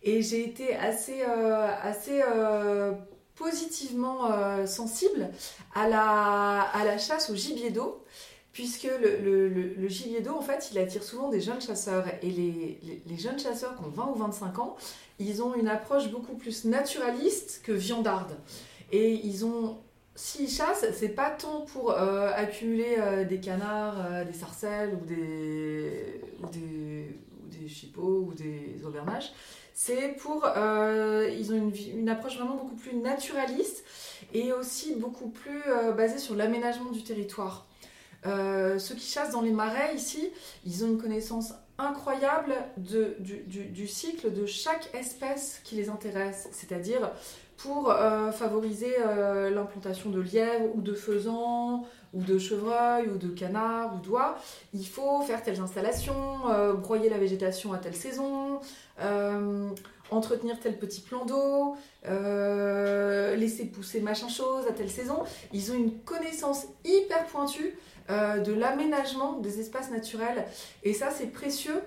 Et 0.03 0.23
j'ai 0.23 0.43
été 0.43 0.75
assez, 0.75 1.23
assez 1.23 2.21
positivement 3.35 4.31
euh, 4.31 4.66
sensible 4.66 5.31
à 5.75 5.88
la, 5.88 6.62
à 6.62 6.85
la 6.85 6.99
chasse 6.99 7.31
au 7.31 7.35
gibier 7.35 7.71
d'eau, 7.71 8.03
puisque 8.53 8.85
le, 8.85 9.49
le, 9.49 9.88
gibier 9.88 10.21
d'eau, 10.21 10.35
en 10.37 10.42
fait, 10.42 10.68
il 10.71 10.79
attire 10.79 11.03
souvent 11.03 11.29
des 11.31 11.40
jeunes 11.40 11.61
chasseurs. 11.61 12.05
Et 12.23 12.31
les, 12.31 12.79
les, 13.07 13.16
jeunes 13.16 13.38
chasseurs 13.38 13.77
qui 13.77 13.85
ont 13.85 13.88
20 13.88 14.07
ou 14.09 14.14
25 14.16 14.59
ans, 14.59 14.77
ils 15.18 15.42
ont 15.42 15.55
une 15.55 15.68
approche 15.68 16.11
beaucoup 16.11 16.35
plus 16.35 16.64
naturaliste 16.66 17.62
que 17.64 17.73
viandarde. 17.73 18.37
Et 18.90 19.12
ils 19.12 19.47
ont 19.47 19.79
s'ils 20.14 20.51
chassent, 20.51 20.85
c'est 20.92 21.09
pas 21.09 21.31
tant 21.31 21.62
pour 21.62 21.92
euh, 21.92 22.31
accumuler 22.35 22.97
euh, 22.99 23.25
des 23.25 23.40
canards, 23.40 24.27
des 24.27 24.35
sarcelles 24.35 24.99
ou 25.01 25.07
des, 25.07 26.21
ou 26.42 26.47
des, 26.49 27.16
ou 27.42 27.49
des 27.49 27.66
chippeaux 27.66 28.27
ou 28.29 28.35
des 28.35 28.85
aubernages 28.85 29.33
c'est 29.75 30.17
pour. 30.19 30.45
Euh, 30.57 31.31
ils 31.39 31.53
ont 31.53 31.57
une, 31.57 31.73
une, 31.99 32.09
approche 32.09 32.37
vraiment 32.37 32.57
beaucoup 32.57 32.77
plus 32.77 32.95
naturaliste 32.97 33.85
et 34.35 34.53
aussi 34.53 34.95
beaucoup 34.95 35.29
plus 35.29 35.63
euh, 35.67 35.93
basée 35.93 36.19
sur 36.19 36.35
l'aménagement 36.35 36.91
du 36.91 37.03
territoire. 37.03 37.67
Euh, 38.25 38.79
ceux 38.79 38.95
qui 38.95 39.11
chassent 39.11 39.33
dans 39.33 39.41
les 39.41 39.51
marais 39.51 39.95
ici, 39.95 40.31
ils 40.65 40.85
ont 40.85 40.89
une 40.89 40.99
connaissance 40.99 41.55
incroyable 41.79 42.55
de, 42.77 43.17
du, 43.19 43.65
du, 43.65 43.89
cycle 43.89 44.33
de 44.33 44.47
chaque 44.47 44.95
espèce 44.95 45.61
qui 45.65 45.75
les 45.75 45.89
intéresse, 45.89 46.49
c'est-à-dire 46.53 47.11
pour 47.57 47.93
favoriser 48.33 48.95
l'implantation 49.53 50.11
de 50.11 50.21
lièvres 50.21 50.77
ou 50.77 50.81
de 50.81 50.95
faisans 50.95 51.85
ou 52.13 52.23
de 52.23 52.39
chevreuils 52.39 53.09
ou 53.09 53.17
de 53.17 53.29
canards 53.29 53.95
ou 53.97 53.99
d'oies, 53.99 54.37
il 54.75 54.87
faut 54.87 55.23
faire 55.23 55.43
telles 55.43 55.61
installations, 55.61 56.41
broyer 56.79 57.09
la 57.09 57.19
végétation 57.19 57.73
à 57.73 57.79
telle 57.79 57.97
saison, 57.97 58.61
entretenir 60.12 60.59
tel 60.61 60.79
petit 60.79 61.01
plan 61.01 61.25
d'eau, 61.25 61.77
euh, 62.07 63.35
laisser 63.37 63.67
pousser 63.67 64.01
machin 64.01 64.29
chose 64.29 64.67
à 64.69 64.73
telle 64.73 64.91
saison. 64.91 65.23
Ils 65.53 65.73
ont 65.73 65.75
une 65.75 65.99
connaissance 66.01 66.67
hyper 66.85 67.27
pointue 67.27 67.77
euh, 68.11 68.38
de 68.38 68.53
l'aménagement 68.53 69.38
des 69.38 69.61
espaces 69.61 69.91
naturels. 69.91 70.45
Et 70.83 70.93
ça, 70.93 71.11
c'est 71.11 71.29
précieux 71.29 71.81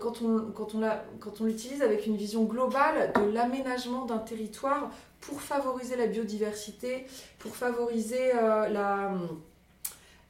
quand 0.00 0.22
on 0.22 1.44
l'utilise 1.44 1.82
avec 1.82 2.06
une 2.06 2.16
vision 2.16 2.44
globale 2.44 3.12
de 3.16 3.32
l'aménagement 3.32 4.04
d'un 4.04 4.18
territoire 4.18 4.90
pour 5.20 5.40
favoriser 5.40 5.96
la 5.96 6.06
biodiversité, 6.06 7.06
pour 7.40 7.56
favoriser 7.56 8.32
la 8.34 9.10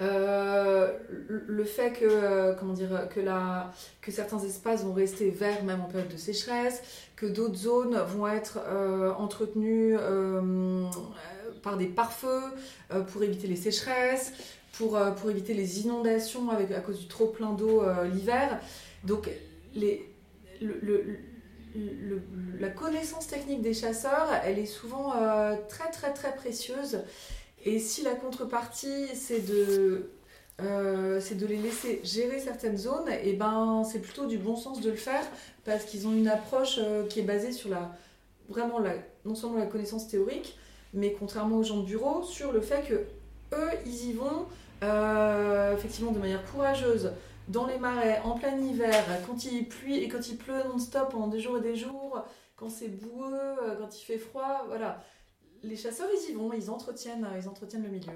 euh, 0.01 0.93
le 1.09 1.65
fait 1.65 1.93
que, 1.93 2.05
euh, 2.05 2.55
comment 2.55 2.73
dire, 2.73 3.09
que, 3.11 4.11
certains 4.13 4.39
espaces 4.39 4.85
vont 4.85 4.93
rester 4.93 5.31
verts 5.31 5.65
même 5.65 5.81
en 5.81 5.87
période 5.87 6.11
de 6.11 6.17
sécheresse, 6.17 6.83
que 7.17 7.27
d'autres 7.27 7.57
zones 7.57 7.97
vont 7.97 8.29
être 8.29 8.61
euh, 8.69 9.13
entretenues 9.15 9.97
par 11.63 11.77
des 11.77 11.87
pare-feux 11.87 12.43
pour 13.09 13.23
éviter 13.25 13.49
les 13.49 13.57
sécheresses, 13.57 14.33
pour, 14.73 14.99
pour 15.17 15.31
éviter 15.31 15.55
les 15.55 15.81
inondations 15.81 16.49
avec, 16.51 16.71
à 16.71 16.81
cause 16.81 17.01
du 17.01 17.09
trop 17.09 17.27
plein 17.27 17.53
d'eau 17.53 17.83
l'hiver. 18.13 18.61
Donc 19.03 19.29
la 22.61 22.69
connaissance 22.69 23.27
technique 23.27 23.63
des 23.63 23.75
chasseurs, 23.75 24.29
elle 24.45 24.61
est 24.61 24.67
souvent 24.67 25.13
très 25.69 25.91
très 25.91 26.13
très 26.13 26.35
précieuse 26.37 27.01
et 27.65 27.79
si 27.79 28.03
la 28.03 28.15
contrepartie, 28.15 29.09
c'est 29.15 29.41
de, 29.41 30.11
euh, 30.61 31.21
de 31.21 31.47
les 31.47 31.57
laisser 31.57 32.01
gérer 32.05 32.39
certaines 32.39 32.79
zones, 32.79 33.09
et 33.09 33.31
eh 33.31 33.33
ben 33.35 33.83
c'est 33.85 34.01
plutôt 34.01 34.27
du 34.27 34.39
bon 34.39 34.57
sens 34.57 34.81
de 34.81 34.91
le 34.91 34.97
faire 34.97 35.25
parce 35.65 35.85
qu'ils 35.85 36.07
ont 36.07 36.13
une 36.13 36.29
approche 36.29 36.79
euh, 36.79 37.07
qui 37.07 37.21
est 37.21 37.25
basée 37.25 37.53
sur 37.53 37.71
la, 37.71 37.95
vraiment 38.49 38.79
la, 38.79 38.95
non 39.25 39.35
seulement 39.35 39.59
la 39.59 39.67
connaissance 39.67 40.09
théorique, 40.09 40.57
mais 40.95 41.15
contrairement 41.19 41.57
aux 41.57 41.63
gens 41.63 41.79
de 41.79 41.87
bureau, 41.87 42.23
sur 42.23 42.53
le 42.53 42.61
fait 42.61 42.83
que 42.89 42.95
eux, 43.57 43.71
ils 43.87 44.11
y 44.11 44.13
vont 44.13 44.47
euh, 44.83 45.75
effectivement 45.75 46.13
de 46.13 46.19
manière 46.19 46.45
courageuse 46.51 47.13
dans 47.49 47.67
les 47.67 47.79
marais, 47.79 48.21
en 48.25 48.33
plein 48.33 48.57
hiver, 48.59 49.05
quand 49.27 49.45
il 49.45 49.67
pluie 49.67 49.99
et 49.99 50.09
quand 50.09 50.29
il 50.29 50.37
pleut 50.37 50.63
non-stop 50.69 51.11
pendant 51.11 51.29
des 51.29 51.41
jours 51.41 51.57
et 51.59 51.63
des 51.63 51.77
jours, 51.77 52.23
quand 52.57 52.69
c'est 52.69 52.89
boueux, 52.89 53.57
quand 53.79 53.99
il 53.99 54.05
fait 54.05 54.19
froid, 54.19 54.67
voilà 54.69 55.03
les 55.63 55.77
chasseurs, 55.77 56.09
ils 56.13 56.33
y 56.33 56.35
vont, 56.35 56.53
ils 56.53 56.71
entretiennent, 56.71 57.27
ils 57.37 57.49
entretiennent 57.49 57.85
le 57.85 57.91
milieu. 57.91 58.13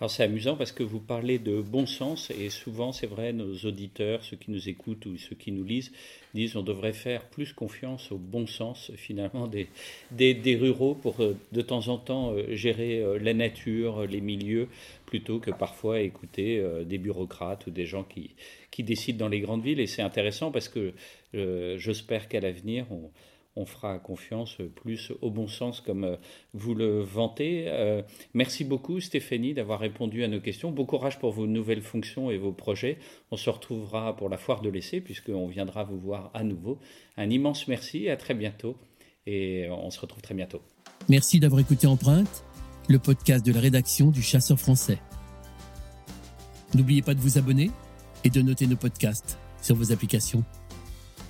Alors 0.00 0.12
c'est 0.12 0.22
amusant 0.22 0.54
parce 0.54 0.70
que 0.70 0.84
vous 0.84 1.00
parlez 1.00 1.40
de 1.40 1.60
bon 1.60 1.84
sens 1.84 2.30
et 2.30 2.50
souvent 2.50 2.92
c'est 2.92 3.08
vrai 3.08 3.32
nos 3.32 3.52
auditeurs, 3.64 4.22
ceux 4.22 4.36
qui 4.36 4.52
nous 4.52 4.68
écoutent 4.68 5.06
ou 5.06 5.18
ceux 5.18 5.34
qui 5.34 5.50
nous 5.50 5.64
lisent 5.64 5.90
disent 6.34 6.54
on 6.54 6.62
devrait 6.62 6.92
faire 6.92 7.24
plus 7.24 7.52
confiance 7.52 8.12
au 8.12 8.16
bon 8.16 8.46
sens 8.46 8.92
finalement 8.94 9.48
des, 9.48 9.68
des, 10.12 10.54
ruraux 10.54 10.94
pour 10.94 11.20
euh, 11.20 11.36
de 11.50 11.62
temps 11.62 11.88
en 11.88 11.98
temps 11.98 12.32
euh, 12.32 12.54
gérer 12.54 13.00
euh, 13.00 13.18
la 13.18 13.34
nature, 13.34 14.06
les 14.06 14.20
milieux 14.20 14.68
plutôt 15.04 15.40
que 15.40 15.50
parfois 15.50 16.00
écouter 16.00 16.62
des 16.84 16.98
bureaucrates 16.98 17.66
ou 17.66 17.70
des 17.70 17.86
gens 17.86 18.04
qui, 18.04 18.36
qui 18.70 18.84
décident 18.84 19.18
dans 19.18 19.28
les 19.28 19.40
grandes 19.40 19.64
villes 19.64 19.80
et 19.80 19.86
c'est 19.86 20.02
intéressant 20.02 20.52
parce 20.52 20.68
que 20.68 20.92
j'espère 21.32 22.28
qu'à 22.28 22.40
l'avenir 22.40 22.84
on 22.92 23.10
on 23.58 23.66
fera 23.66 23.98
confiance 23.98 24.58
plus 24.76 25.12
au 25.20 25.30
bon 25.30 25.48
sens 25.48 25.80
comme 25.80 26.04
euh, 26.04 26.16
vous 26.54 26.74
le 26.74 27.00
vantez. 27.00 27.64
Euh, 27.66 28.02
merci 28.32 28.64
beaucoup 28.64 29.00
Stéphanie 29.00 29.52
d'avoir 29.52 29.80
répondu 29.80 30.22
à 30.22 30.28
nos 30.28 30.40
questions. 30.40 30.70
Bon 30.70 30.86
courage 30.86 31.18
pour 31.18 31.32
vos 31.32 31.46
nouvelles 31.46 31.82
fonctions 31.82 32.30
et 32.30 32.38
vos 32.38 32.52
projets. 32.52 32.98
On 33.32 33.36
se 33.36 33.50
retrouvera 33.50 34.14
pour 34.16 34.28
la 34.28 34.38
foire 34.38 34.60
de 34.60 34.68
l'essai 34.68 35.00
puisqu'on 35.00 35.48
viendra 35.48 35.82
vous 35.82 35.98
voir 35.98 36.30
à 36.34 36.44
nouveau. 36.44 36.78
Un 37.16 37.30
immense 37.30 37.66
merci, 37.66 38.08
à 38.08 38.16
très 38.16 38.34
bientôt 38.34 38.76
et 39.26 39.68
on 39.70 39.90
se 39.90 40.00
retrouve 40.00 40.22
très 40.22 40.34
bientôt. 40.34 40.62
Merci 41.08 41.40
d'avoir 41.40 41.60
écouté 41.60 41.86
Empreinte, 41.86 42.44
le 42.88 42.98
podcast 42.98 43.44
de 43.44 43.52
la 43.52 43.60
rédaction 43.60 44.10
du 44.10 44.22
Chasseur 44.22 44.58
français. 44.58 44.98
N'oubliez 46.74 47.02
pas 47.02 47.14
de 47.14 47.20
vous 47.20 47.38
abonner 47.38 47.70
et 48.24 48.30
de 48.30 48.40
noter 48.40 48.66
nos 48.66 48.76
podcasts 48.76 49.38
sur 49.60 49.74
vos 49.74 49.90
applications. 49.90 50.44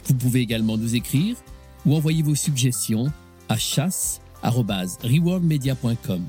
Vous 0.04 0.14
pouvez 0.14 0.40
également 0.40 0.76
nous 0.76 0.94
écrire 0.94 1.36
ou 1.88 1.96
envoyez 1.96 2.22
vos 2.22 2.34
suggestions 2.34 3.06
à 3.48 3.56
chasse.rewardmedia.com. 3.56 6.22